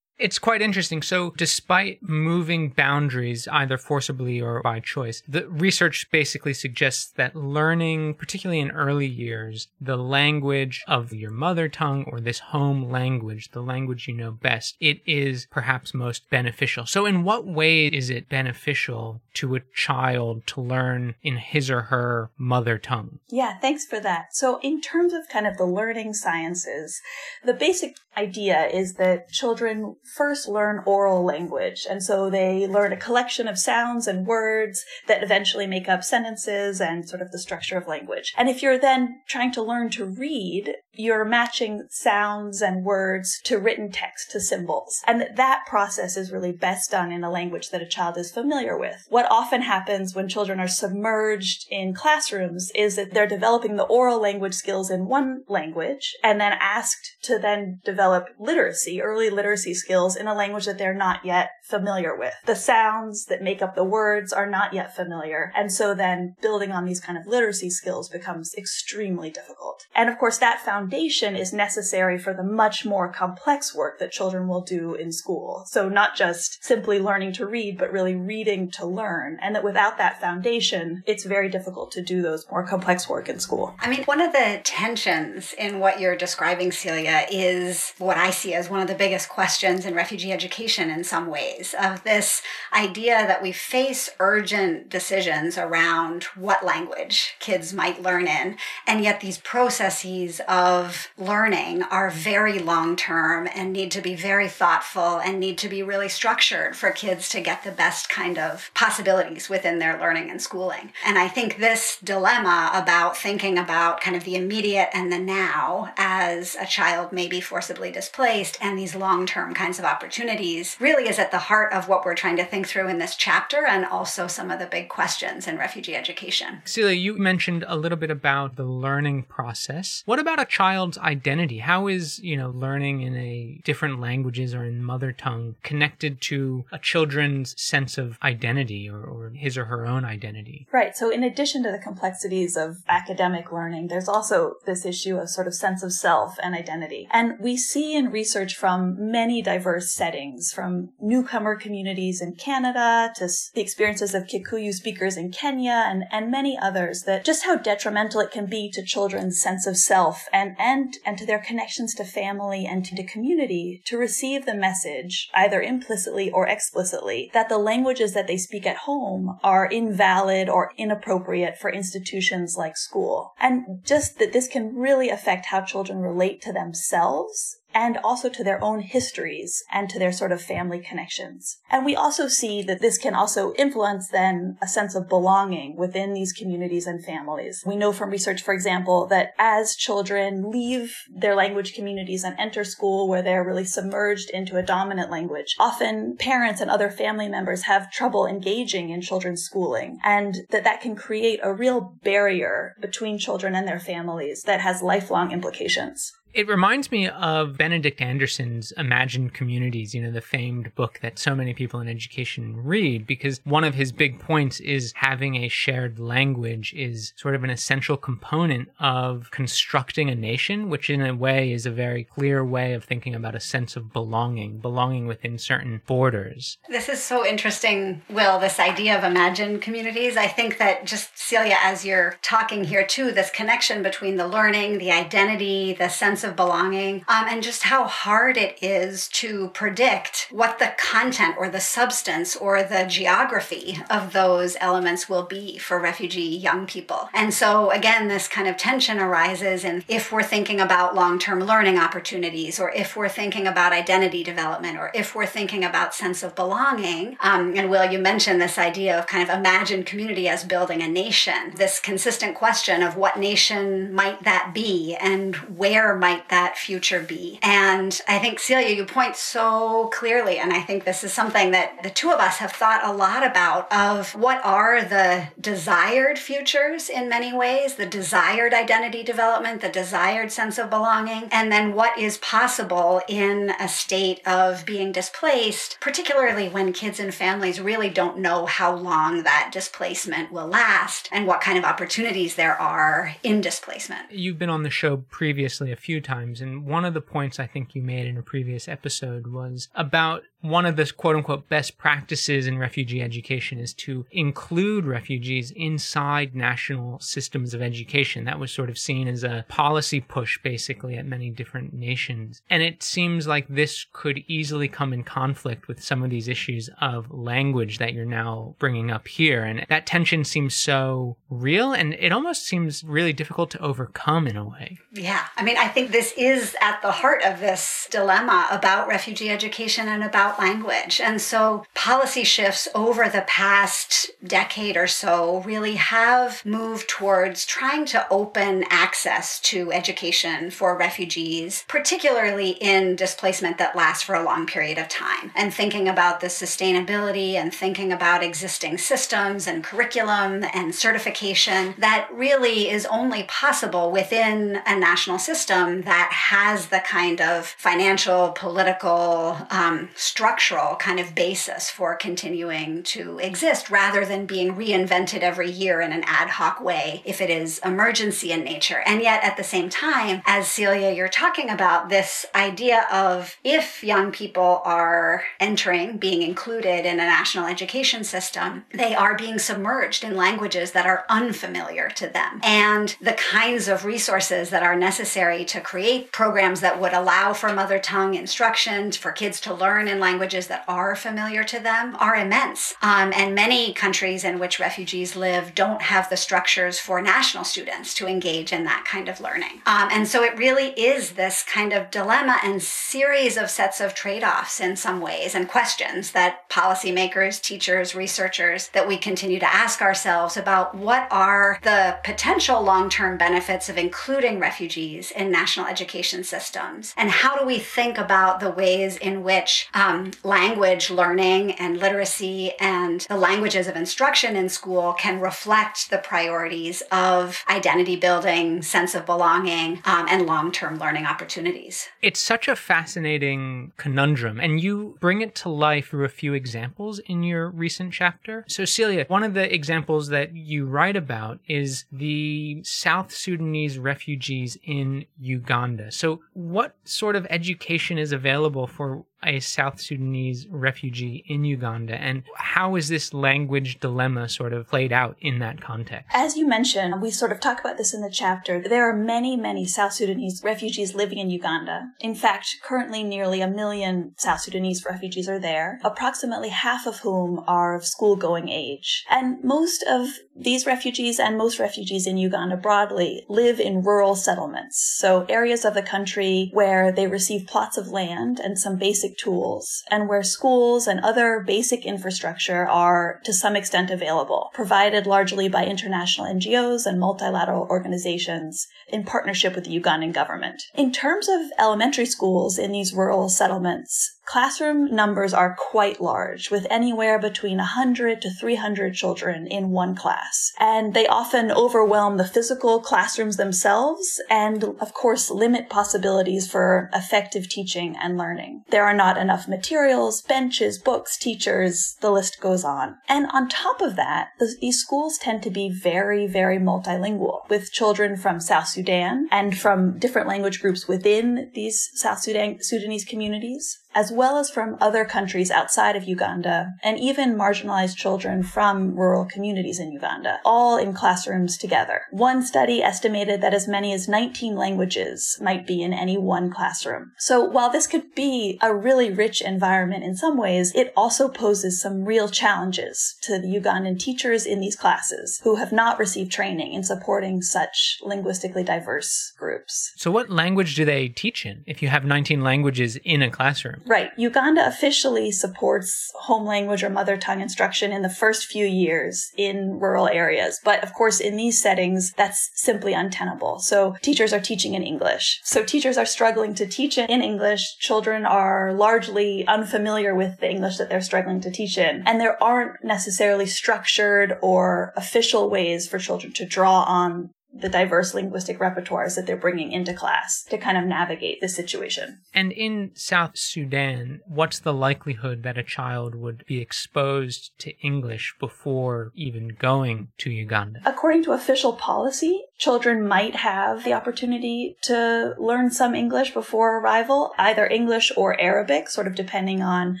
It's 0.18 0.38
quite 0.38 0.62
interesting. 0.62 1.02
So, 1.02 1.34
despite 1.36 2.02
moving 2.02 2.70
boundaries 2.70 3.46
either 3.48 3.76
forcibly 3.76 4.40
or 4.40 4.62
by 4.62 4.80
choice, 4.80 5.22
the 5.28 5.46
research 5.48 6.08
basically 6.10 6.54
suggests 6.54 7.12
that 7.16 7.36
learning, 7.36 8.14
particularly 8.14 8.60
in 8.60 8.70
early 8.70 9.06
years, 9.06 9.68
the 9.80 9.96
language 9.96 10.82
of 10.88 11.12
your 11.12 11.30
mother 11.30 11.68
tongue 11.68 12.04
or 12.10 12.20
this 12.20 12.38
home 12.38 12.90
language, 12.90 13.50
the 13.50 13.62
language 13.62 14.08
you 14.08 14.14
know 14.14 14.30
best, 14.30 14.76
it 14.80 15.00
is 15.06 15.46
perhaps 15.50 15.92
most 15.92 16.30
beneficial. 16.30 16.86
So, 16.86 17.04
in 17.04 17.22
what 17.22 17.46
way 17.46 17.86
is 17.86 18.08
it 18.08 18.28
beneficial 18.28 19.20
to 19.34 19.54
a 19.54 19.60
child 19.74 20.46
to 20.46 20.62
learn 20.62 21.14
in 21.22 21.36
his 21.36 21.70
or 21.70 21.82
her 21.82 22.30
mother 22.38 22.78
tongue? 22.78 23.18
Yeah, 23.28 23.58
thanks 23.58 23.84
for 23.84 24.00
that. 24.00 24.34
So, 24.34 24.60
in 24.62 24.80
terms 24.80 25.12
of 25.12 25.28
kind 25.28 25.46
of 25.46 25.58
the 25.58 25.66
learning 25.66 26.14
sciences, 26.14 27.02
the 27.44 27.52
basic 27.52 27.96
idea 28.16 28.66
is 28.66 28.94
that 28.94 29.28
children 29.30 29.96
first 30.14 30.48
learn 30.48 30.82
oral 30.86 31.24
language. 31.24 31.86
And 31.88 32.02
so 32.02 32.30
they 32.30 32.66
learn 32.66 32.92
a 32.92 32.96
collection 32.96 33.48
of 33.48 33.58
sounds 33.58 34.06
and 34.06 34.26
words 34.26 34.84
that 35.06 35.22
eventually 35.22 35.66
make 35.66 35.88
up 35.88 36.04
sentences 36.04 36.80
and 36.80 37.08
sort 37.08 37.22
of 37.22 37.32
the 37.32 37.38
structure 37.38 37.76
of 37.76 37.88
language. 37.88 38.32
And 38.36 38.48
if 38.48 38.62
you're 38.62 38.78
then 38.78 39.20
trying 39.28 39.52
to 39.52 39.62
learn 39.62 39.90
to 39.90 40.04
read, 40.04 40.74
you're 40.92 41.24
matching 41.24 41.86
sounds 41.90 42.62
and 42.62 42.84
words 42.84 43.40
to 43.44 43.58
written 43.58 43.90
text, 43.90 44.30
to 44.30 44.40
symbols. 44.40 45.02
And 45.06 45.26
that 45.36 45.64
process 45.66 46.16
is 46.16 46.32
really 46.32 46.52
best 46.52 46.90
done 46.90 47.12
in 47.12 47.24
a 47.24 47.30
language 47.30 47.70
that 47.70 47.82
a 47.82 47.86
child 47.86 48.16
is 48.16 48.30
familiar 48.30 48.78
with. 48.78 49.04
What 49.08 49.30
often 49.30 49.62
happens 49.62 50.14
when 50.14 50.28
children 50.28 50.60
are 50.60 50.68
submerged 50.68 51.66
in 51.70 51.94
classrooms 51.94 52.70
is 52.74 52.96
that 52.96 53.12
they're 53.12 53.26
developing 53.26 53.76
the 53.76 53.84
oral 53.84 54.20
language 54.20 54.54
skills 54.54 54.90
in 54.90 55.06
one 55.06 55.42
language 55.48 56.14
and 56.22 56.40
then 56.40 56.52
asked 56.60 57.16
to 57.22 57.38
then 57.38 57.80
develop 57.84 58.28
literacy, 58.38 59.02
early 59.02 59.30
literacy 59.30 59.74
skills 59.74 59.95
in 60.16 60.26
a 60.26 60.34
language 60.34 60.66
that 60.66 60.78
they're 60.78 60.94
not 60.94 61.24
yet 61.24 61.50
familiar 61.64 62.16
with. 62.16 62.34
The 62.44 62.54
sounds 62.54 63.26
that 63.26 63.42
make 63.42 63.62
up 63.62 63.74
the 63.74 63.84
words 63.84 64.32
are 64.32 64.48
not 64.48 64.74
yet 64.74 64.94
familiar. 64.94 65.52
And 65.56 65.72
so 65.72 65.94
then 65.94 66.34
building 66.42 66.72
on 66.72 66.84
these 66.84 67.00
kind 67.00 67.16
of 67.16 67.26
literacy 67.26 67.70
skills 67.70 68.08
becomes 68.08 68.54
extremely 68.56 69.30
difficult. 69.30 69.86
And 69.94 70.08
of 70.08 70.18
course, 70.18 70.38
that 70.38 70.60
foundation 70.60 71.34
is 71.36 71.52
necessary 71.52 72.18
for 72.18 72.34
the 72.34 72.42
much 72.42 72.84
more 72.84 73.10
complex 73.10 73.74
work 73.74 73.98
that 73.98 74.12
children 74.12 74.48
will 74.48 74.62
do 74.62 74.94
in 74.94 75.12
school. 75.12 75.64
So 75.66 75.88
not 75.88 76.14
just 76.14 76.62
simply 76.62 76.98
learning 76.98 77.32
to 77.34 77.46
read, 77.46 77.78
but 77.78 77.90
really 77.90 78.14
reading 78.14 78.70
to 78.72 78.86
learn. 78.86 79.38
And 79.40 79.54
that 79.54 79.64
without 79.64 79.98
that 79.98 80.20
foundation, 80.20 81.02
it's 81.06 81.24
very 81.24 81.48
difficult 81.48 81.90
to 81.92 82.02
do 82.02 82.20
those 82.20 82.44
more 82.50 82.66
complex 82.66 83.08
work 83.08 83.28
in 83.28 83.40
school. 83.40 83.74
I 83.80 83.88
mean, 83.88 84.04
one 84.04 84.20
of 84.20 84.32
the 84.32 84.60
tensions 84.64 85.54
in 85.58 85.78
what 85.78 86.00
you're 86.00 86.16
describing, 86.16 86.72
Celia, 86.72 87.26
is 87.30 87.94
what 87.98 88.16
I 88.16 88.30
see 88.30 88.52
as 88.52 88.68
one 88.68 88.80
of 88.80 88.88
the 88.88 88.94
biggest 88.94 89.28
questions 89.28 89.85
in 89.86 89.94
refugee 89.94 90.32
education 90.32 90.90
in 90.90 91.04
some 91.04 91.28
ways 91.28 91.74
of 91.80 92.04
this 92.04 92.42
idea 92.72 93.26
that 93.26 93.42
we 93.42 93.52
face 93.52 94.10
urgent 94.20 94.90
decisions 94.90 95.56
around 95.56 96.24
what 96.34 96.64
language 96.64 97.34
kids 97.38 97.72
might 97.72 98.02
learn 98.02 98.26
in. 98.26 98.56
And 98.86 99.02
yet 99.02 99.20
these 99.20 99.38
processes 99.38 100.40
of 100.48 101.08
learning 101.16 101.84
are 101.84 102.10
very 102.10 102.58
long 102.58 102.96
term 102.96 103.48
and 103.54 103.72
need 103.72 103.90
to 103.92 104.00
be 104.00 104.14
very 104.14 104.48
thoughtful 104.48 105.18
and 105.18 105.40
need 105.40 105.58
to 105.58 105.68
be 105.68 105.82
really 105.82 106.08
structured 106.08 106.76
for 106.76 106.90
kids 106.90 107.28
to 107.30 107.40
get 107.40 107.62
the 107.62 107.70
best 107.70 108.08
kind 108.08 108.38
of 108.38 108.70
possibilities 108.74 109.48
within 109.48 109.78
their 109.78 109.98
learning 109.98 110.30
and 110.30 110.42
schooling. 110.42 110.92
And 111.04 111.18
I 111.18 111.28
think 111.28 111.56
this 111.56 111.98
dilemma 112.02 112.70
about 112.74 113.16
thinking 113.16 113.58
about 113.58 114.00
kind 114.00 114.16
of 114.16 114.24
the 114.24 114.36
immediate 114.36 114.88
and 114.92 115.12
the 115.12 115.18
now 115.18 115.92
as 115.96 116.56
a 116.60 116.66
child 116.66 117.12
may 117.12 117.26
be 117.26 117.40
forcibly 117.40 117.90
displaced 117.90 118.58
and 118.60 118.78
these 118.78 118.94
long 118.94 119.26
term 119.26 119.54
kinds 119.54 119.75
of 119.78 119.84
opportunities 119.84 120.76
really 120.80 121.08
is 121.08 121.18
at 121.18 121.30
the 121.30 121.38
heart 121.38 121.72
of 121.72 121.88
what 121.88 122.04
we're 122.04 122.14
trying 122.14 122.36
to 122.36 122.44
think 122.44 122.66
through 122.66 122.88
in 122.88 122.98
this 122.98 123.16
chapter 123.16 123.66
and 123.66 123.84
also 123.84 124.26
some 124.26 124.50
of 124.50 124.58
the 124.58 124.66
big 124.66 124.88
questions 124.88 125.46
in 125.46 125.58
refugee 125.58 125.94
education. 125.94 126.62
Celia, 126.64 126.94
you 126.94 127.16
mentioned 127.18 127.64
a 127.66 127.76
little 127.76 127.98
bit 127.98 128.10
about 128.10 128.56
the 128.56 128.64
learning 128.64 129.24
process. 129.24 130.02
What 130.06 130.18
about 130.18 130.40
a 130.40 130.44
child's 130.44 130.98
identity? 130.98 131.58
How 131.58 131.86
is, 131.86 132.18
you 132.20 132.36
know, 132.36 132.50
learning 132.50 133.02
in 133.02 133.16
a 133.16 133.60
different 133.64 134.00
languages 134.00 134.54
or 134.54 134.64
in 134.64 134.82
mother 134.82 135.12
tongue 135.12 135.56
connected 135.62 136.20
to 136.22 136.64
a 136.72 136.78
children's 136.78 137.60
sense 137.60 137.98
of 137.98 138.18
identity 138.22 138.88
or, 138.88 139.02
or 139.02 139.30
his 139.34 139.58
or 139.58 139.66
her 139.66 139.86
own 139.86 140.04
identity? 140.04 140.66
Right. 140.72 140.96
So 140.96 141.10
in 141.10 141.22
addition 141.22 141.62
to 141.64 141.70
the 141.70 141.78
complexities 141.78 142.56
of 142.56 142.82
academic 142.88 143.52
learning, 143.52 143.88
there's 143.88 144.08
also 144.08 144.54
this 144.64 144.84
issue 144.84 145.16
of 145.16 145.28
sort 145.28 145.46
of 145.46 145.54
sense 145.54 145.82
of 145.82 145.92
self 145.92 146.36
and 146.42 146.54
identity. 146.54 147.08
And 147.10 147.38
we 147.38 147.56
see 147.56 147.94
in 147.94 148.10
research 148.10 148.56
from 148.56 149.10
many 149.10 149.42
diverse 149.42 149.65
settings, 149.80 150.52
from 150.52 150.90
newcomer 151.00 151.56
communities 151.56 152.20
in 152.20 152.34
Canada 152.34 153.12
to 153.16 153.28
the 153.54 153.60
experiences 153.60 154.14
of 154.14 154.24
Kikuyu 154.24 154.72
speakers 154.72 155.16
in 155.16 155.30
Kenya 155.30 155.84
and, 155.86 156.04
and 156.10 156.30
many 156.30 156.58
others, 156.60 157.02
that 157.06 157.24
just 157.24 157.44
how 157.44 157.56
detrimental 157.56 158.20
it 158.20 158.30
can 158.30 158.46
be 158.46 158.70
to 158.72 158.84
children's 158.84 159.40
sense 159.40 159.66
of 159.66 159.76
self 159.76 160.26
and, 160.32 160.54
and, 160.58 160.98
and 161.04 161.16
to 161.18 161.26
their 161.26 161.38
connections 161.38 161.94
to 161.94 162.04
family 162.04 162.66
and 162.66 162.84
to 162.84 162.96
community 163.06 163.80
to 163.86 163.96
receive 163.96 164.44
the 164.44 164.54
message, 164.54 165.30
either 165.34 165.62
implicitly 165.62 166.30
or 166.30 166.46
explicitly, 166.46 167.30
that 167.32 167.48
the 167.48 167.58
languages 167.58 168.12
that 168.12 168.26
they 168.26 168.36
speak 168.36 168.66
at 168.66 168.76
home 168.78 169.38
are 169.42 169.66
invalid 169.66 170.48
or 170.48 170.72
inappropriate 170.76 171.56
for 171.58 171.70
institutions 171.70 172.56
like 172.56 172.76
school. 172.76 173.32
And 173.40 173.82
just 173.84 174.18
that 174.18 174.32
this 174.32 174.48
can 174.48 174.76
really 174.76 175.08
affect 175.08 175.46
how 175.46 175.62
children 175.62 175.98
relate 175.98 176.42
to 176.42 176.52
themselves 176.52 177.56
and 177.76 177.98
also 177.98 178.30
to 178.30 178.42
their 178.42 178.64
own 178.64 178.80
histories 178.80 179.62
and 179.70 179.90
to 179.90 179.98
their 179.98 180.10
sort 180.10 180.32
of 180.32 180.40
family 180.40 180.80
connections. 180.80 181.58
And 181.70 181.84
we 181.84 181.94
also 181.94 182.26
see 182.26 182.62
that 182.62 182.80
this 182.80 182.96
can 182.96 183.14
also 183.14 183.52
influence 183.58 184.08
then 184.08 184.56
a 184.62 184.66
sense 184.66 184.94
of 184.94 185.10
belonging 185.10 185.76
within 185.76 186.14
these 186.14 186.32
communities 186.32 186.86
and 186.86 187.04
families. 187.04 187.62
We 187.66 187.76
know 187.76 187.92
from 187.92 188.08
research, 188.08 188.42
for 188.42 188.54
example, 188.54 189.06
that 189.08 189.34
as 189.38 189.76
children 189.76 190.50
leave 190.50 190.96
their 191.14 191.34
language 191.34 191.74
communities 191.74 192.24
and 192.24 192.34
enter 192.38 192.64
school 192.64 193.10
where 193.10 193.20
they're 193.20 193.44
really 193.44 193.66
submerged 193.66 194.30
into 194.30 194.56
a 194.56 194.62
dominant 194.62 195.10
language, 195.10 195.54
often 195.58 196.16
parents 196.16 196.62
and 196.62 196.70
other 196.70 196.90
family 196.90 197.28
members 197.28 197.64
have 197.64 197.92
trouble 197.92 198.26
engaging 198.26 198.88
in 198.88 199.02
children's 199.02 199.42
schooling 199.42 199.98
and 200.02 200.38
that 200.48 200.64
that 200.64 200.80
can 200.80 200.96
create 200.96 201.40
a 201.42 201.52
real 201.52 201.94
barrier 202.02 202.74
between 202.80 203.18
children 203.18 203.54
and 203.54 203.68
their 203.68 203.78
families 203.78 204.44
that 204.44 204.62
has 204.62 204.80
lifelong 204.80 205.30
implications. 205.30 206.10
It 206.36 206.48
reminds 206.48 206.92
me 206.92 207.08
of 207.08 207.56
Benedict 207.56 207.98
Anderson's 208.02 208.70
Imagined 208.72 209.32
Communities, 209.32 209.94
you 209.94 210.02
know, 210.02 210.10
the 210.10 210.20
famed 210.20 210.74
book 210.74 210.98
that 211.00 211.18
so 211.18 211.34
many 211.34 211.54
people 211.54 211.80
in 211.80 211.88
education 211.88 212.62
read, 212.62 213.06
because 213.06 213.40
one 213.44 213.64
of 213.64 213.74
his 213.74 213.90
big 213.90 214.20
points 214.20 214.60
is 214.60 214.92
having 214.96 215.36
a 215.36 215.48
shared 215.48 215.98
language 215.98 216.74
is 216.74 217.14
sort 217.16 217.34
of 217.34 217.42
an 217.42 217.48
essential 217.48 217.96
component 217.96 218.68
of 218.78 219.30
constructing 219.30 220.10
a 220.10 220.14
nation, 220.14 220.68
which 220.68 220.90
in 220.90 221.00
a 221.00 221.14
way 221.14 221.52
is 221.52 221.64
a 221.64 221.70
very 221.70 222.04
clear 222.04 222.44
way 222.44 222.74
of 222.74 222.84
thinking 222.84 223.14
about 223.14 223.34
a 223.34 223.40
sense 223.40 223.74
of 223.74 223.90
belonging, 223.94 224.58
belonging 224.58 225.06
within 225.06 225.38
certain 225.38 225.80
borders. 225.86 226.58
This 226.68 226.90
is 226.90 227.02
so 227.02 227.24
interesting, 227.24 228.02
Will, 228.10 228.38
this 228.38 228.60
idea 228.60 228.98
of 228.98 229.04
imagined 229.04 229.62
communities. 229.62 230.18
I 230.18 230.26
think 230.26 230.58
that 230.58 230.84
just, 230.84 231.16
Celia, 231.16 231.56
as 231.62 231.86
you're 231.86 232.18
talking 232.20 232.64
here 232.64 232.86
too, 232.86 233.10
this 233.10 233.30
connection 233.30 233.82
between 233.82 234.16
the 234.16 234.28
learning, 234.28 234.76
the 234.76 234.92
identity, 234.92 235.72
the 235.72 235.88
sense 235.88 236.25
of 236.26 236.36
belonging, 236.36 237.04
um, 237.08 237.26
and 237.28 237.42
just 237.42 237.64
how 237.64 237.84
hard 237.84 238.36
it 238.36 238.58
is 238.62 239.08
to 239.08 239.48
predict 239.54 240.28
what 240.30 240.58
the 240.58 240.74
content 240.78 241.36
or 241.38 241.48
the 241.48 241.60
substance 241.60 242.36
or 242.36 242.62
the 242.62 242.84
geography 242.88 243.78
of 243.88 244.12
those 244.12 244.56
elements 244.60 245.08
will 245.08 245.22
be 245.22 245.58
for 245.58 245.80
refugee 245.80 246.36
young 246.36 246.66
people. 246.66 247.08
And 247.14 247.32
so, 247.32 247.70
again, 247.70 248.08
this 248.08 248.28
kind 248.28 248.48
of 248.48 248.56
tension 248.56 248.98
arises 248.98 249.64
in 249.64 249.84
if 249.88 250.12
we're 250.12 250.22
thinking 250.22 250.60
about 250.60 250.94
long 250.94 251.18
term 251.18 251.40
learning 251.40 251.78
opportunities, 251.78 252.58
or 252.58 252.70
if 252.72 252.96
we're 252.96 253.08
thinking 253.08 253.46
about 253.46 253.72
identity 253.72 254.22
development, 254.22 254.78
or 254.78 254.90
if 254.94 255.14
we're 255.14 255.26
thinking 255.26 255.64
about 255.64 255.94
sense 255.94 256.22
of 256.22 256.34
belonging. 256.34 257.16
Um, 257.20 257.54
and 257.56 257.70
Will, 257.70 257.90
you 257.90 257.98
mentioned 257.98 258.40
this 258.40 258.58
idea 258.58 258.98
of 258.98 259.06
kind 259.06 259.28
of 259.28 259.36
imagined 259.36 259.86
community 259.86 260.28
as 260.28 260.44
building 260.44 260.82
a 260.82 260.88
nation, 260.88 261.52
this 261.56 261.80
consistent 261.80 262.34
question 262.34 262.82
of 262.82 262.96
what 262.96 263.18
nation 263.18 263.92
might 263.92 264.22
that 264.24 264.52
be 264.54 264.94
and 264.96 265.36
where 265.36 265.94
might 265.96 266.15
might 266.16 266.28
that 266.30 266.56
future 266.56 267.00
be? 267.00 267.38
And 267.42 268.00
I 268.08 268.18
think, 268.18 268.38
Celia, 268.38 268.74
you 268.74 268.84
point 268.84 269.16
so 269.16 269.88
clearly, 269.92 270.38
and 270.38 270.52
I 270.52 270.60
think 270.60 270.84
this 270.84 271.04
is 271.04 271.12
something 271.12 271.50
that 271.50 271.82
the 271.82 271.90
two 271.90 272.10
of 272.10 272.20
us 272.20 272.38
have 272.38 272.52
thought 272.52 272.84
a 272.84 272.92
lot 272.92 273.24
about 273.24 273.70
of 273.72 274.14
what 274.14 274.44
are 274.44 274.82
the 274.82 275.28
desired 275.40 276.18
futures 276.18 276.88
in 276.88 277.08
many 277.08 277.36
ways, 277.36 277.74
the 277.74 277.86
desired 277.86 278.54
identity 278.54 279.02
development, 279.02 279.60
the 279.60 279.68
desired 279.68 280.32
sense 280.32 280.58
of 280.58 280.70
belonging, 280.70 281.28
and 281.30 281.52
then 281.52 281.74
what 281.74 281.98
is 281.98 282.18
possible 282.18 283.02
in 283.08 283.52
a 283.60 283.68
state 283.68 284.26
of 284.26 284.64
being 284.64 284.92
displaced, 284.92 285.78
particularly 285.80 286.48
when 286.48 286.72
kids 286.72 286.98
and 286.98 287.14
families 287.14 287.60
really 287.60 287.90
don't 287.90 288.18
know 288.18 288.46
how 288.46 288.74
long 288.74 289.22
that 289.22 289.50
displacement 289.52 290.32
will 290.32 290.46
last 290.46 291.08
and 291.12 291.26
what 291.26 291.40
kind 291.40 291.58
of 291.58 291.64
opportunities 291.64 292.36
there 292.36 292.60
are 292.60 293.14
in 293.22 293.40
displacement. 293.40 294.10
You've 294.10 294.38
been 294.38 294.50
on 294.50 294.62
the 294.62 294.70
show 294.70 294.96
previously 294.96 295.72
a 295.72 295.76
few 295.76 296.00
times, 296.06 296.40
and 296.40 296.64
one 296.64 296.84
of 296.84 296.94
the 296.94 297.00
points 297.00 297.38
I 297.38 297.46
think 297.46 297.74
you 297.74 297.82
made 297.82 298.06
in 298.06 298.16
a 298.16 298.22
previous 298.22 298.68
episode 298.68 299.26
was 299.26 299.68
about 299.74 300.22
one 300.48 300.66
of 300.66 300.76
the 300.76 300.90
quote 300.96 301.16
unquote 301.16 301.48
best 301.48 301.78
practices 301.78 302.46
in 302.46 302.58
refugee 302.58 303.02
education 303.02 303.58
is 303.58 303.74
to 303.74 304.06
include 304.10 304.84
refugees 304.84 305.52
inside 305.52 306.34
national 306.34 306.98
systems 307.00 307.54
of 307.54 307.62
education. 307.62 308.24
That 308.24 308.38
was 308.38 308.50
sort 308.50 308.70
of 308.70 308.78
seen 308.78 309.08
as 309.08 309.24
a 309.24 309.44
policy 309.48 310.00
push 310.00 310.38
basically 310.42 310.96
at 310.96 311.06
many 311.06 311.30
different 311.30 311.72
nations. 311.72 312.42
And 312.50 312.62
it 312.62 312.82
seems 312.82 313.26
like 313.26 313.46
this 313.48 313.86
could 313.92 314.22
easily 314.26 314.68
come 314.68 314.92
in 314.92 315.02
conflict 315.02 315.68
with 315.68 315.82
some 315.82 316.02
of 316.02 316.10
these 316.10 316.28
issues 316.28 316.70
of 316.80 317.10
language 317.10 317.78
that 317.78 317.92
you're 317.92 318.04
now 318.04 318.54
bringing 318.58 318.90
up 318.90 319.08
here. 319.08 319.42
And 319.42 319.66
that 319.68 319.86
tension 319.86 320.24
seems 320.24 320.54
so 320.54 321.16
real 321.28 321.72
and 321.72 321.94
it 321.94 322.12
almost 322.12 322.44
seems 322.44 322.84
really 322.84 323.12
difficult 323.12 323.50
to 323.50 323.60
overcome 323.60 324.26
in 324.26 324.36
a 324.36 324.44
way. 324.44 324.78
Yeah. 324.92 325.26
I 325.36 325.42
mean, 325.42 325.56
I 325.58 325.68
think 325.68 325.90
this 325.90 326.12
is 326.16 326.56
at 326.60 326.80
the 326.82 326.92
heart 326.92 327.22
of 327.24 327.40
this 327.40 327.88
dilemma 327.90 328.48
about 328.50 328.88
refugee 328.88 329.30
education 329.30 329.88
and 329.88 330.04
about 330.04 330.35
language. 330.38 331.00
And 331.00 331.20
so 331.20 331.64
policy 331.74 332.24
shifts 332.24 332.68
over 332.74 333.08
the 333.08 333.24
past 333.26 334.10
decade 334.24 334.76
or 334.76 334.86
so 334.86 335.42
really 335.42 335.76
have 335.76 336.44
moved 336.44 336.88
towards 336.88 337.44
trying 337.44 337.84
to 337.86 338.06
open 338.10 338.64
access 338.70 339.40
to 339.40 339.72
education 339.72 340.50
for 340.50 340.76
refugees, 340.76 341.64
particularly 341.68 342.50
in 342.50 342.96
displacement 342.96 343.58
that 343.58 343.76
lasts 343.76 344.02
for 344.02 344.14
a 344.14 344.24
long 344.24 344.46
period 344.46 344.78
of 344.78 344.88
time. 344.88 345.30
And 345.34 345.52
thinking 345.52 345.88
about 345.88 346.20
the 346.20 346.26
sustainability 346.26 347.34
and 347.34 347.54
thinking 347.54 347.92
about 347.92 348.22
existing 348.22 348.78
systems 348.78 349.46
and 349.46 349.64
curriculum 349.64 350.44
and 350.52 350.74
certification 350.74 351.74
that 351.78 352.08
really 352.12 352.70
is 352.70 352.86
only 352.86 353.24
possible 353.24 353.90
within 353.90 354.60
a 354.66 354.78
national 354.78 355.18
system 355.18 355.82
that 355.82 356.10
has 356.12 356.68
the 356.68 356.80
kind 356.80 357.20
of 357.20 357.46
financial, 357.46 358.30
political, 358.30 359.36
um, 359.50 359.88
structural 360.16 360.76
kind 360.76 360.98
of 360.98 361.14
basis 361.14 361.68
for 361.68 361.94
continuing 361.94 362.82
to 362.82 363.18
exist 363.18 363.68
rather 363.68 364.02
than 364.06 364.24
being 364.24 364.54
reinvented 364.54 365.20
every 365.20 365.50
year 365.50 365.82
in 365.82 365.92
an 365.92 366.02
ad 366.06 366.30
hoc 366.30 366.58
way 366.58 367.02
if 367.04 367.20
it 367.20 367.28
is 367.28 367.58
emergency 367.62 368.32
in 368.32 368.42
nature. 368.42 368.82
And 368.86 369.02
yet 369.02 369.22
at 369.22 369.36
the 369.36 369.44
same 369.44 369.68
time, 369.68 370.22
as 370.24 370.48
Celia, 370.48 370.90
you're 370.90 371.10
talking 371.10 371.50
about 371.50 371.90
this 371.90 372.24
idea 372.34 372.86
of 372.90 373.36
if 373.44 373.84
young 373.84 374.10
people 374.10 374.62
are 374.64 375.24
entering, 375.38 375.98
being 375.98 376.22
included 376.22 376.86
in 376.86 376.94
a 376.94 377.04
national 377.04 377.44
education 377.44 378.02
system, 378.02 378.64
they 378.72 378.94
are 378.94 379.18
being 379.18 379.38
submerged 379.38 380.02
in 380.02 380.16
languages 380.16 380.72
that 380.72 380.86
are 380.86 381.04
unfamiliar 381.10 381.90
to 381.90 382.08
them. 382.08 382.40
And 382.42 382.96
the 383.02 383.12
kinds 383.12 383.68
of 383.68 383.84
resources 383.84 384.48
that 384.48 384.62
are 384.62 384.76
necessary 384.76 385.44
to 385.44 385.60
create 385.60 386.10
programs 386.10 386.62
that 386.62 386.80
would 386.80 386.94
allow 386.94 387.34
for 387.34 387.52
mother 387.52 387.78
tongue 387.78 388.14
instruction 388.14 388.92
for 388.92 389.12
kids 389.12 389.42
to 389.42 389.52
learn 389.52 389.88
in 389.88 390.05
languages 390.08 390.46
that 390.46 390.64
are 390.68 390.94
familiar 390.94 391.42
to 391.44 391.58
them 391.58 391.96
are 391.98 392.14
immense. 392.14 392.74
Um, 392.80 393.12
and 393.14 393.34
many 393.34 393.72
countries 393.72 394.22
in 394.24 394.38
which 394.38 394.60
refugees 394.60 395.16
live 395.16 395.54
don't 395.54 395.82
have 395.82 396.08
the 396.08 396.16
structures 396.16 396.78
for 396.78 397.02
national 397.02 397.44
students 397.44 397.92
to 397.94 398.06
engage 398.06 398.52
in 398.52 398.62
that 398.64 398.84
kind 398.84 399.08
of 399.08 399.20
learning. 399.20 399.62
Um, 399.66 399.88
and 399.90 400.06
so 400.06 400.22
it 400.22 400.38
really 400.38 400.68
is 400.92 401.12
this 401.12 401.42
kind 401.42 401.72
of 401.72 401.90
dilemma 401.90 402.36
and 402.44 402.62
series 402.62 403.36
of 403.36 403.50
sets 403.50 403.80
of 403.80 403.94
trade 403.94 404.22
offs 404.22 404.60
in 404.60 404.76
some 404.76 405.00
ways 405.00 405.34
and 405.34 405.48
questions 405.48 406.12
that 406.12 406.48
policymakers, 406.48 407.42
teachers, 407.42 407.94
researchers, 407.94 408.68
that 408.68 408.88
we 408.88 408.96
continue 408.96 409.40
to 409.40 409.54
ask 409.64 409.80
ourselves 409.80 410.36
about 410.36 410.74
what 410.74 411.08
are 411.10 411.58
the 411.62 411.98
potential 412.04 412.62
long 412.62 412.88
term 412.88 413.18
benefits 413.18 413.68
of 413.68 413.76
including 413.76 414.38
refugees 414.38 415.10
in 415.10 415.30
national 415.30 415.66
education 415.66 416.22
systems 416.22 416.94
and 416.96 417.10
how 417.10 417.36
do 417.36 417.44
we 417.44 417.58
think 417.58 417.98
about 417.98 418.40
the 418.40 418.50
ways 418.50 418.96
in 418.98 419.22
which 419.22 419.68
um, 419.74 419.95
language 420.22 420.90
learning 420.90 421.52
and 421.52 421.78
literacy 421.78 422.52
and 422.60 423.00
the 423.08 423.16
languages 423.16 423.66
of 423.66 423.76
instruction 423.76 424.36
in 424.36 424.48
school 424.48 424.92
can 424.94 425.20
reflect 425.20 425.90
the 425.90 425.98
priorities 425.98 426.82
of 426.92 427.44
identity 427.48 427.96
building, 427.96 428.62
sense 428.62 428.94
of 428.94 429.06
belonging, 429.06 429.80
um, 429.84 430.06
and 430.08 430.26
long 430.26 430.52
term 430.52 430.78
learning 430.78 431.06
opportunities. 431.06 431.88
It's 432.02 432.20
such 432.20 432.48
a 432.48 432.56
fascinating 432.56 433.72
conundrum, 433.76 434.40
and 434.40 434.60
you 434.60 434.96
bring 435.00 435.20
it 435.20 435.34
to 435.36 435.48
life 435.48 435.88
through 435.96 436.04
a 436.04 436.08
few 436.10 436.34
examples 436.34 436.98
in 437.06 437.22
your 437.22 437.48
recent 437.48 437.92
chapter. 437.92 438.44
So, 438.48 438.64
Celia, 438.64 439.06
one 439.08 439.22
of 439.22 439.34
the 439.34 439.52
examples 439.52 440.08
that 440.08 440.34
you 440.34 440.66
write 440.66 440.96
about 440.96 441.40
is 441.48 441.84
the 441.90 442.60
South 442.64 443.12
Sudanese 443.12 443.78
refugees 443.78 444.58
in 444.62 445.06
Uganda. 445.18 445.90
So, 445.90 446.20
what 446.34 446.76
sort 446.84 447.16
of 447.16 447.26
education 447.30 447.98
is 447.98 448.12
available 448.12 448.66
for 448.66 449.04
a 449.26 449.40
South 449.40 449.80
Sudanese 449.80 450.46
refugee 450.48 451.24
in 451.26 451.44
Uganda, 451.44 451.94
and 451.94 452.22
how 452.36 452.76
is 452.76 452.88
this 452.88 453.12
language 453.12 453.80
dilemma 453.80 454.28
sort 454.28 454.52
of 454.52 454.68
played 454.68 454.92
out 454.92 455.16
in 455.20 455.40
that 455.40 455.60
context? 455.60 456.08
As 456.12 456.36
you 456.36 456.46
mentioned, 456.46 457.02
we 457.02 457.10
sort 457.10 457.32
of 457.32 457.40
talk 457.40 457.60
about 457.60 457.76
this 457.76 457.92
in 457.92 458.00
the 458.00 458.10
chapter. 458.10 458.60
There 458.60 458.88
are 458.88 458.96
many, 458.96 459.36
many 459.36 459.66
South 459.66 459.92
Sudanese 459.94 460.42
refugees 460.44 460.94
living 460.94 461.18
in 461.18 461.30
Uganda. 461.30 461.88
In 462.00 462.14
fact, 462.14 462.56
currently 462.62 463.02
nearly 463.02 463.40
a 463.40 463.48
million 463.48 464.14
South 464.16 464.40
Sudanese 464.40 464.84
refugees 464.84 465.28
are 465.28 465.38
there, 465.38 465.80
approximately 465.84 466.50
half 466.50 466.86
of 466.86 467.00
whom 467.00 467.42
are 467.46 467.74
of 467.74 467.84
school 467.84 468.16
going 468.16 468.48
age. 468.48 469.04
And 469.10 469.42
most 469.42 469.84
of 469.88 470.08
these 470.38 470.66
refugees 470.66 471.18
and 471.18 471.38
most 471.38 471.58
refugees 471.58 472.06
in 472.06 472.18
Uganda 472.18 472.56
broadly 472.56 473.24
live 473.28 473.58
in 473.58 473.82
rural 473.82 474.14
settlements. 474.14 474.96
So 474.98 475.24
areas 475.28 475.64
of 475.64 475.74
the 475.74 475.82
country 475.82 476.50
where 476.52 476.92
they 476.92 477.06
receive 477.06 477.46
plots 477.46 477.76
of 477.76 477.88
land 477.88 478.38
and 478.38 478.58
some 478.58 478.76
basic 478.76 479.16
tools 479.16 479.82
and 479.90 480.08
where 480.08 480.22
schools 480.22 480.86
and 480.86 481.00
other 481.00 481.42
basic 481.46 481.86
infrastructure 481.86 482.66
are 482.68 483.20
to 483.24 483.32
some 483.32 483.56
extent 483.56 483.90
available, 483.90 484.50
provided 484.52 485.06
largely 485.06 485.48
by 485.48 485.64
international 485.64 486.26
NGOs 486.26 486.86
and 486.86 487.00
multilateral 487.00 487.66
organizations 487.70 488.66
in 488.88 489.04
partnership 489.04 489.54
with 489.54 489.64
the 489.64 489.80
Ugandan 489.80 490.12
government. 490.12 490.62
In 490.74 490.92
terms 490.92 491.28
of 491.28 491.40
elementary 491.58 492.06
schools 492.06 492.58
in 492.58 492.72
these 492.72 492.94
rural 492.94 493.28
settlements, 493.28 494.15
Classroom 494.26 494.92
numbers 494.92 495.32
are 495.32 495.54
quite 495.56 496.00
large, 496.00 496.50
with 496.50 496.66
anywhere 496.68 497.16
between 497.16 497.58
100 497.58 498.20
to 498.22 498.30
300 498.30 498.92
children 498.92 499.46
in 499.46 499.70
one 499.70 499.94
class. 499.94 500.52
And 500.58 500.94
they 500.94 501.06
often 501.06 501.52
overwhelm 501.52 502.16
the 502.16 502.26
physical 502.26 502.80
classrooms 502.80 503.36
themselves 503.36 504.20
and, 504.28 504.64
of 504.64 504.92
course, 504.92 505.30
limit 505.30 505.70
possibilities 505.70 506.50
for 506.50 506.90
effective 506.92 507.48
teaching 507.48 507.94
and 508.02 508.18
learning. 508.18 508.64
There 508.70 508.84
are 508.84 508.94
not 508.94 509.16
enough 509.16 509.46
materials, 509.46 510.22
benches, 510.22 510.76
books, 510.78 511.16
teachers, 511.16 511.96
the 512.00 512.10
list 512.10 512.40
goes 512.40 512.64
on. 512.64 512.96
And 513.08 513.26
on 513.32 513.48
top 513.48 513.80
of 513.80 513.94
that, 513.94 514.30
these 514.60 514.80
schools 514.80 515.18
tend 515.18 515.44
to 515.44 515.50
be 515.50 515.70
very, 515.70 516.26
very 516.26 516.58
multilingual, 516.58 517.48
with 517.48 517.72
children 517.72 518.16
from 518.16 518.40
South 518.40 518.66
Sudan 518.66 519.28
and 519.30 519.56
from 519.56 520.00
different 520.00 520.26
language 520.26 520.60
groups 520.60 520.88
within 520.88 521.52
these 521.54 521.90
South 521.94 522.18
Sudan, 522.18 522.58
Sudanese 522.60 523.04
communities 523.04 523.78
as 523.96 524.12
well 524.12 524.36
as 524.36 524.50
from 524.50 524.76
other 524.78 525.06
countries 525.06 525.50
outside 525.50 525.96
of 525.96 526.04
Uganda, 526.04 526.74
and 526.84 527.00
even 527.00 527.34
marginalized 527.34 527.96
children 527.96 528.42
from 528.42 528.94
rural 528.94 529.24
communities 529.24 529.80
in 529.80 529.90
Uganda, 529.90 530.38
all 530.44 530.76
in 530.76 530.92
classrooms 530.92 531.56
together. 531.56 532.02
One 532.10 532.44
study 532.44 532.82
estimated 532.82 533.40
that 533.40 533.54
as 533.54 533.66
many 533.66 533.94
as 533.94 534.06
19 534.06 534.54
languages 534.54 535.38
might 535.40 535.66
be 535.66 535.82
in 535.82 535.94
any 535.94 536.18
one 536.18 536.52
classroom. 536.52 537.12
So 537.16 537.42
while 537.42 537.70
this 537.70 537.86
could 537.86 538.14
be 538.14 538.58
a 538.60 538.74
really 538.74 539.10
rich 539.10 539.40
environment 539.40 540.04
in 540.04 540.14
some 540.14 540.36
ways, 540.36 540.74
it 540.74 540.92
also 540.94 541.30
poses 541.30 541.80
some 541.80 542.04
real 542.04 542.28
challenges 542.28 543.16
to 543.22 543.38
the 543.38 543.48
Ugandan 543.48 543.98
teachers 543.98 544.44
in 544.44 544.60
these 544.60 544.76
classes 544.76 545.40
who 545.42 545.56
have 545.56 545.72
not 545.72 545.98
received 545.98 546.30
training 546.30 546.74
in 546.74 546.84
supporting 546.84 547.40
such 547.40 547.98
linguistically 548.02 548.62
diverse 548.62 549.32
groups. 549.38 549.92
So 549.96 550.10
what 550.10 550.28
language 550.28 550.74
do 550.74 550.84
they 550.84 551.08
teach 551.08 551.46
in 551.46 551.64
if 551.66 551.80
you 551.80 551.88
have 551.88 552.04
19 552.04 552.42
languages 552.42 552.96
in 553.02 553.22
a 553.22 553.30
classroom? 553.30 553.80
Right. 553.86 554.10
Uganda 554.16 554.66
officially 554.66 555.30
supports 555.30 556.10
home 556.22 556.44
language 556.44 556.82
or 556.82 556.90
mother 556.90 557.16
tongue 557.16 557.40
instruction 557.40 557.92
in 557.92 558.02
the 558.02 558.10
first 558.10 558.46
few 558.46 558.66
years 558.66 559.30
in 559.36 559.78
rural 559.78 560.08
areas. 560.08 560.60
But 560.64 560.82
of 560.82 560.92
course, 560.92 561.20
in 561.20 561.36
these 561.36 561.62
settings, 561.62 562.12
that's 562.12 562.50
simply 562.54 562.94
untenable. 562.94 563.60
So 563.60 563.94
teachers 564.02 564.32
are 564.32 564.40
teaching 564.40 564.74
in 564.74 564.82
English. 564.82 565.40
So 565.44 565.62
teachers 565.62 565.96
are 565.96 566.06
struggling 566.06 566.54
to 566.54 566.66
teach 566.66 566.98
in 566.98 567.22
English. 567.22 567.76
Children 567.78 568.26
are 568.26 568.72
largely 568.74 569.46
unfamiliar 569.46 570.14
with 570.14 570.40
the 570.40 570.50
English 570.50 570.78
that 570.78 570.88
they're 570.88 571.00
struggling 571.00 571.40
to 571.42 571.50
teach 571.50 571.78
in. 571.78 572.02
And 572.06 572.20
there 572.20 572.42
aren't 572.42 572.82
necessarily 572.82 573.46
structured 573.46 574.36
or 574.42 574.92
official 574.96 575.48
ways 575.48 575.86
for 575.86 575.98
children 575.98 576.32
to 576.34 576.44
draw 576.44 576.82
on 576.82 577.30
the 577.60 577.68
diverse 577.68 578.14
linguistic 578.14 578.58
repertoires 578.58 579.16
that 579.16 579.26
they're 579.26 579.36
bringing 579.36 579.72
into 579.72 579.94
class 579.94 580.44
to 580.44 580.58
kind 580.58 580.76
of 580.76 580.84
navigate 580.84 581.40
the 581.40 581.48
situation. 581.48 582.20
And 582.34 582.52
in 582.52 582.92
South 582.94 583.36
Sudan, 583.36 584.20
what's 584.26 584.58
the 584.58 584.74
likelihood 584.74 585.42
that 585.42 585.58
a 585.58 585.62
child 585.62 586.14
would 586.14 586.44
be 586.46 586.60
exposed 586.60 587.50
to 587.58 587.78
English 587.80 588.34
before 588.38 589.12
even 589.14 589.56
going 589.58 590.08
to 590.18 590.30
Uganda? 590.30 590.80
According 590.84 591.24
to 591.24 591.32
official 591.32 591.74
policy, 591.74 592.45
children 592.58 593.06
might 593.06 593.36
have 593.36 593.84
the 593.84 593.92
opportunity 593.92 594.76
to 594.82 595.34
learn 595.38 595.70
some 595.70 595.94
English 595.94 596.32
before 596.32 596.78
arrival, 596.78 597.32
either 597.38 597.66
English 597.66 598.10
or 598.16 598.40
Arabic, 598.40 598.88
sort 598.88 599.06
of 599.06 599.14
depending 599.14 599.62
on 599.62 600.00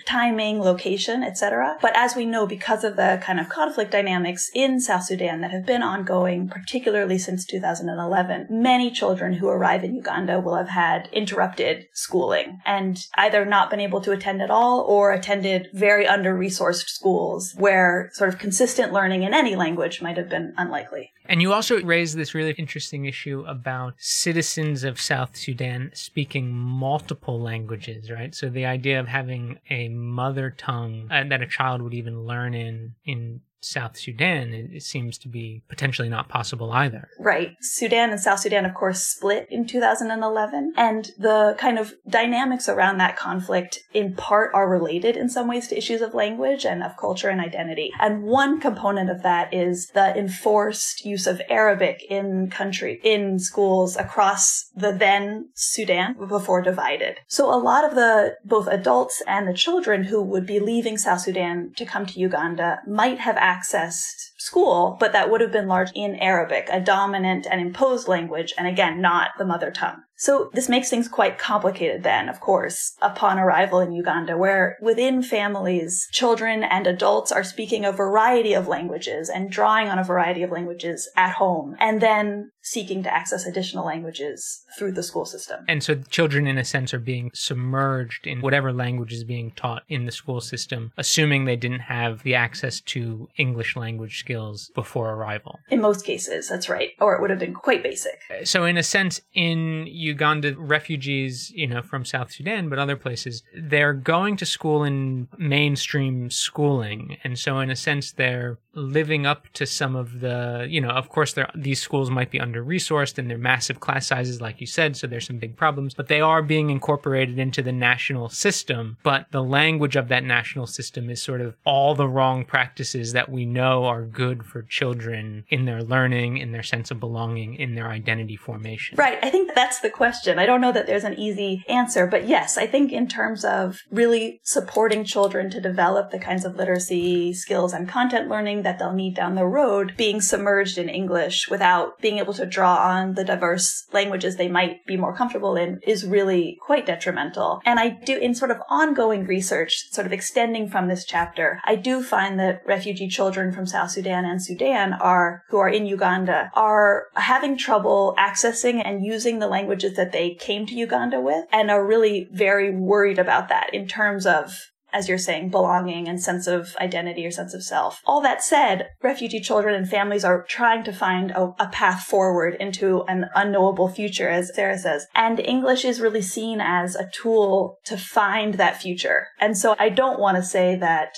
timing, 0.06 0.60
location, 0.60 1.22
etc. 1.22 1.76
But 1.82 1.96
as 1.96 2.16
we 2.16 2.24
know, 2.24 2.46
because 2.46 2.84
of 2.84 2.96
the 2.96 3.20
kind 3.22 3.38
of 3.38 3.48
conflict 3.48 3.90
dynamics 3.90 4.50
in 4.54 4.80
South 4.80 5.04
Sudan 5.04 5.40
that 5.40 5.50
have 5.50 5.66
been 5.66 5.82
ongoing, 5.82 6.48
particularly 6.48 7.18
since 7.18 7.44
2011, 7.44 8.46
many 8.50 8.90
children 8.90 9.34
who 9.34 9.48
arrive 9.48 9.84
in 9.84 9.94
Uganda 9.94 10.40
will 10.40 10.56
have 10.56 10.68
had 10.68 11.08
interrupted 11.12 11.86
schooling 11.92 12.60
and 12.64 13.06
either 13.16 13.44
not 13.44 13.70
been 13.70 13.80
able 13.80 14.00
to 14.00 14.12
attend 14.12 14.40
at 14.40 14.50
all 14.50 14.80
or 14.80 15.12
attended 15.12 15.68
very 15.72 16.06
under 16.06 16.34
resourced 16.34 16.88
schools 16.88 17.54
where 17.56 18.10
sort 18.14 18.28
of 18.28 18.38
consistent 18.38 18.92
learning 18.92 19.22
in 19.22 19.34
any 19.34 19.56
language 19.56 20.00
might 20.00 20.16
have 20.16 20.28
been 20.28 20.54
unlikely. 20.56 21.12
And 21.28 21.42
you 21.42 21.52
also 21.52 21.82
raised 21.82 22.16
this 22.16 22.34
really 22.34 22.45
interesting 22.52 23.04
issue 23.04 23.44
about 23.46 23.94
citizens 23.98 24.84
of 24.84 25.00
South 25.00 25.36
Sudan 25.36 25.90
speaking 25.94 26.52
multiple 26.52 27.40
languages, 27.40 28.10
right? 28.10 28.34
So 28.34 28.48
the 28.48 28.66
idea 28.66 29.00
of 29.00 29.08
having 29.08 29.58
a 29.70 29.88
mother 29.88 30.50
tongue 30.50 31.08
uh, 31.10 31.24
that 31.28 31.42
a 31.42 31.46
child 31.46 31.82
would 31.82 31.94
even 31.94 32.24
learn 32.24 32.54
in 32.54 32.94
in 33.04 33.40
South 33.60 33.96
Sudan, 33.96 34.52
it, 34.52 34.70
it, 34.72 34.82
seems 34.82 35.18
to 35.18 35.28
be 35.28 35.62
potentially 35.68 36.08
not 36.08 36.28
possible 36.28 36.70
either. 36.72 37.08
Right. 37.18 37.56
Sudan 37.60 38.10
and 38.10 38.20
South 38.20 38.40
Sudan, 38.40 38.64
of 38.64 38.74
course, 38.74 39.02
split 39.02 39.48
in 39.50 39.66
2011. 39.66 40.74
And 40.76 41.10
the 41.18 41.56
kind 41.58 41.78
of 41.78 41.94
dynamics 42.08 42.68
around 42.68 42.98
that 42.98 43.16
conflict, 43.16 43.80
in 43.92 44.14
part, 44.14 44.52
are 44.54 44.68
related 44.68 45.16
in 45.16 45.28
some 45.28 45.48
ways 45.48 45.68
to 45.68 45.78
issues 45.78 46.00
of 46.00 46.14
language 46.14 46.64
and 46.64 46.82
of 46.82 46.96
culture 46.96 47.28
and 47.28 47.40
identity. 47.40 47.90
And 47.98 48.22
one 48.22 48.60
component 48.60 49.10
of 49.10 49.22
that 49.22 49.52
is 49.52 49.88
the 49.94 50.16
enforced 50.16 51.04
use 51.04 51.26
of 51.26 51.40
Arabic 51.48 52.04
in 52.08 52.50
country, 52.50 53.00
in 53.02 53.38
schools 53.38 53.96
across 53.96 54.70
the 54.74 54.92
then 54.92 55.50
Sudan 55.54 56.14
before 56.28 56.62
divided. 56.62 57.18
So 57.26 57.52
a 57.52 57.56
lot 57.56 57.84
of 57.84 57.94
the 57.94 58.36
both 58.44 58.68
adults 58.68 59.22
and 59.26 59.48
the 59.48 59.54
children 59.54 60.04
who 60.04 60.22
would 60.22 60.46
be 60.46 60.60
leaving 60.60 60.98
South 60.98 61.20
Sudan 61.20 61.72
to 61.76 61.84
come 61.84 62.06
to 62.06 62.20
Uganda 62.20 62.80
might 62.86 63.18
have 63.18 63.36
accessed 63.46 64.32
school, 64.36 64.96
but 64.98 65.12
that 65.12 65.30
would 65.30 65.40
have 65.40 65.52
been 65.52 65.68
largely 65.68 66.02
in 66.02 66.16
Arabic, 66.16 66.68
a 66.70 66.80
dominant 66.80 67.46
and 67.48 67.60
imposed 67.60 68.08
language, 68.08 68.52
and 68.58 68.66
again, 68.66 69.00
not 69.00 69.30
the 69.38 69.44
mother 69.44 69.70
tongue. 69.70 70.02
So 70.16 70.50
this 70.54 70.68
makes 70.68 70.88
things 70.88 71.08
quite 71.08 71.38
complicated 71.38 72.02
then, 72.02 72.28
of 72.28 72.40
course, 72.40 72.96
upon 73.02 73.38
arrival 73.38 73.80
in 73.80 73.92
Uganda, 73.92 74.36
where 74.36 74.78
within 74.80 75.22
families, 75.22 76.08
children 76.10 76.62
and 76.62 76.86
adults 76.86 77.30
are 77.30 77.44
speaking 77.44 77.84
a 77.84 77.92
variety 77.92 78.54
of 78.54 78.66
languages 78.66 79.28
and 79.28 79.50
drawing 79.50 79.88
on 79.88 79.98
a 79.98 80.04
variety 80.04 80.42
of 80.42 80.50
languages 80.50 81.08
at 81.16 81.34
home, 81.34 81.76
and 81.78 82.00
then 82.00 82.50
seeking 82.62 83.02
to 83.02 83.14
access 83.14 83.46
additional 83.46 83.86
languages 83.86 84.64
through 84.76 84.90
the 84.90 85.02
school 85.02 85.24
system. 85.24 85.64
And 85.68 85.82
so 85.84 85.94
children, 85.94 86.48
in 86.48 86.58
a 86.58 86.64
sense, 86.64 86.92
are 86.92 86.98
being 86.98 87.30
submerged 87.32 88.26
in 88.26 88.40
whatever 88.40 88.72
language 88.72 89.12
is 89.12 89.22
being 89.22 89.52
taught 89.52 89.84
in 89.88 90.04
the 90.04 90.10
school 90.10 90.40
system, 90.40 90.92
assuming 90.96 91.44
they 91.44 91.56
didn't 91.56 91.80
have 91.80 92.22
the 92.24 92.34
access 92.34 92.80
to 92.80 93.28
English 93.36 93.76
language 93.76 94.18
skills 94.18 94.72
before 94.74 95.12
arrival. 95.12 95.60
In 95.68 95.80
most 95.80 96.04
cases, 96.04 96.48
that's 96.48 96.68
right. 96.68 96.90
Or 97.00 97.14
it 97.14 97.20
would 97.20 97.30
have 97.30 97.38
been 97.38 97.54
quite 97.54 97.84
basic. 97.84 98.18
So, 98.44 98.64
in 98.64 98.76
a 98.76 98.82
sense, 98.82 99.20
in 99.32 99.86
Uganda, 100.06 100.56
refugees, 100.56 101.50
you 101.50 101.66
know, 101.66 101.82
from 101.82 102.04
South 102.04 102.32
Sudan, 102.32 102.68
but 102.68 102.78
other 102.78 102.96
places, 102.96 103.42
they're 103.54 103.92
going 103.92 104.36
to 104.38 104.46
school 104.46 104.84
in 104.84 105.28
mainstream 105.36 106.30
schooling. 106.30 107.18
And 107.24 107.38
so, 107.38 107.58
in 107.58 107.70
a 107.70 107.76
sense, 107.76 108.12
they're 108.12 108.58
living 108.76 109.26
up 109.26 109.48
to 109.54 109.66
some 109.66 109.96
of 109.96 110.20
the, 110.20 110.66
you 110.68 110.80
know, 110.80 110.90
of 110.90 111.08
course, 111.08 111.34
these 111.54 111.80
schools 111.80 112.10
might 112.10 112.30
be 112.30 112.38
under 112.38 112.62
resourced 112.62 113.18
and 113.18 113.30
they're 113.30 113.38
massive 113.38 113.80
class 113.80 114.06
sizes, 114.06 114.40
like 114.40 114.60
you 114.60 114.66
said, 114.66 114.96
so 114.96 115.06
there's 115.06 115.26
some 115.26 115.38
big 115.38 115.56
problems, 115.56 115.94
but 115.94 116.08
they 116.08 116.20
are 116.20 116.42
being 116.42 116.70
incorporated 116.70 117.38
into 117.38 117.62
the 117.62 117.72
national 117.72 118.28
system. 118.28 118.98
But 119.02 119.26
the 119.30 119.42
language 119.42 119.96
of 119.96 120.08
that 120.08 120.24
national 120.24 120.66
system 120.66 121.08
is 121.08 121.22
sort 121.22 121.40
of 121.40 121.56
all 121.64 121.94
the 121.94 122.06
wrong 122.06 122.44
practices 122.44 123.12
that 123.14 123.30
we 123.30 123.46
know 123.46 123.86
are 123.86 124.02
good 124.02 124.44
for 124.44 124.62
children 124.62 125.44
in 125.48 125.64
their 125.64 125.82
learning, 125.82 126.36
in 126.36 126.52
their 126.52 126.62
sense 126.62 126.90
of 126.90 127.00
belonging, 127.00 127.54
in 127.54 127.74
their 127.74 127.88
identity 127.88 128.36
formation. 128.36 128.96
Right. 128.96 129.18
I 129.22 129.30
think 129.30 129.54
that's 129.54 129.80
the 129.80 129.90
question. 129.90 130.38
I 130.38 130.44
don't 130.44 130.60
know 130.60 130.72
that 130.72 130.86
there's 130.86 131.04
an 131.04 131.18
easy 131.18 131.64
answer, 131.68 132.06
but 132.06 132.28
yes, 132.28 132.58
I 132.58 132.66
think 132.66 132.92
in 132.92 133.08
terms 133.08 133.44
of 133.44 133.80
really 133.90 134.40
supporting 134.42 135.04
children 135.04 135.48
to 135.50 135.60
develop 135.60 136.10
the 136.10 136.18
kinds 136.18 136.44
of 136.44 136.56
literacy 136.56 137.32
skills 137.32 137.72
and 137.72 137.88
content 137.88 138.28
learning 138.28 138.65
that 138.66 138.80
they'll 138.80 138.92
need 138.92 139.14
down 139.14 139.36
the 139.36 139.46
road, 139.46 139.94
being 139.96 140.20
submerged 140.20 140.76
in 140.76 140.88
English 140.88 141.48
without 141.48 142.00
being 142.00 142.18
able 142.18 142.34
to 142.34 142.44
draw 142.44 142.78
on 142.78 143.14
the 143.14 143.22
diverse 143.22 143.86
languages 143.92 144.34
they 144.34 144.48
might 144.48 144.84
be 144.86 144.96
more 144.96 145.14
comfortable 145.14 145.54
in 145.54 145.78
is 145.86 146.04
really 146.04 146.58
quite 146.60 146.84
detrimental. 146.84 147.60
And 147.64 147.78
I 147.78 147.90
do, 147.90 148.18
in 148.18 148.34
sort 148.34 148.50
of 148.50 148.58
ongoing 148.68 149.24
research, 149.24 149.84
sort 149.92 150.04
of 150.04 150.12
extending 150.12 150.68
from 150.68 150.88
this 150.88 151.04
chapter, 151.04 151.60
I 151.64 151.76
do 151.76 152.02
find 152.02 152.40
that 152.40 152.62
refugee 152.66 153.06
children 153.06 153.52
from 153.52 153.66
South 153.66 153.92
Sudan 153.92 154.24
and 154.24 154.42
Sudan 154.42 154.94
are, 154.94 155.44
who 155.50 155.58
are 155.58 155.68
in 155.68 155.86
Uganda, 155.86 156.50
are 156.54 157.04
having 157.14 157.56
trouble 157.56 158.16
accessing 158.18 158.82
and 158.84 159.06
using 159.06 159.38
the 159.38 159.46
languages 159.46 159.94
that 159.94 160.10
they 160.10 160.34
came 160.34 160.66
to 160.66 160.74
Uganda 160.74 161.20
with 161.20 161.44
and 161.52 161.70
are 161.70 161.86
really 161.86 162.28
very 162.32 162.74
worried 162.74 163.20
about 163.20 163.48
that 163.48 163.72
in 163.72 163.86
terms 163.86 164.26
of 164.26 164.72
as 164.96 165.10
you're 165.10 165.18
saying, 165.18 165.50
belonging 165.50 166.08
and 166.08 166.22
sense 166.22 166.46
of 166.46 166.74
identity 166.80 167.26
or 167.26 167.30
sense 167.30 167.52
of 167.52 167.62
self. 167.62 168.00
All 168.06 168.22
that 168.22 168.42
said, 168.42 168.88
refugee 169.02 169.40
children 169.40 169.74
and 169.74 169.86
families 169.86 170.24
are 170.24 170.46
trying 170.48 170.84
to 170.84 170.92
find 170.92 171.32
a, 171.32 171.52
a, 171.58 171.68
path 171.68 172.04
forward 172.04 172.56
into 172.58 173.02
an 173.02 173.26
unknowable 173.34 173.90
future, 173.90 174.30
as 174.30 174.54
Sarah 174.54 174.78
says. 174.78 175.06
And 175.14 175.38
English 175.38 175.84
is 175.84 176.00
really 176.00 176.22
seen 176.22 176.62
as 176.62 176.94
a 176.94 177.10
tool 177.10 177.76
to 177.84 177.98
find 177.98 178.54
that 178.54 178.80
future. 178.80 179.26
And 179.38 179.58
so 179.58 179.76
I 179.78 179.90
don't 179.90 180.18
want 180.18 180.38
to 180.38 180.42
say 180.42 180.76
that 180.76 181.10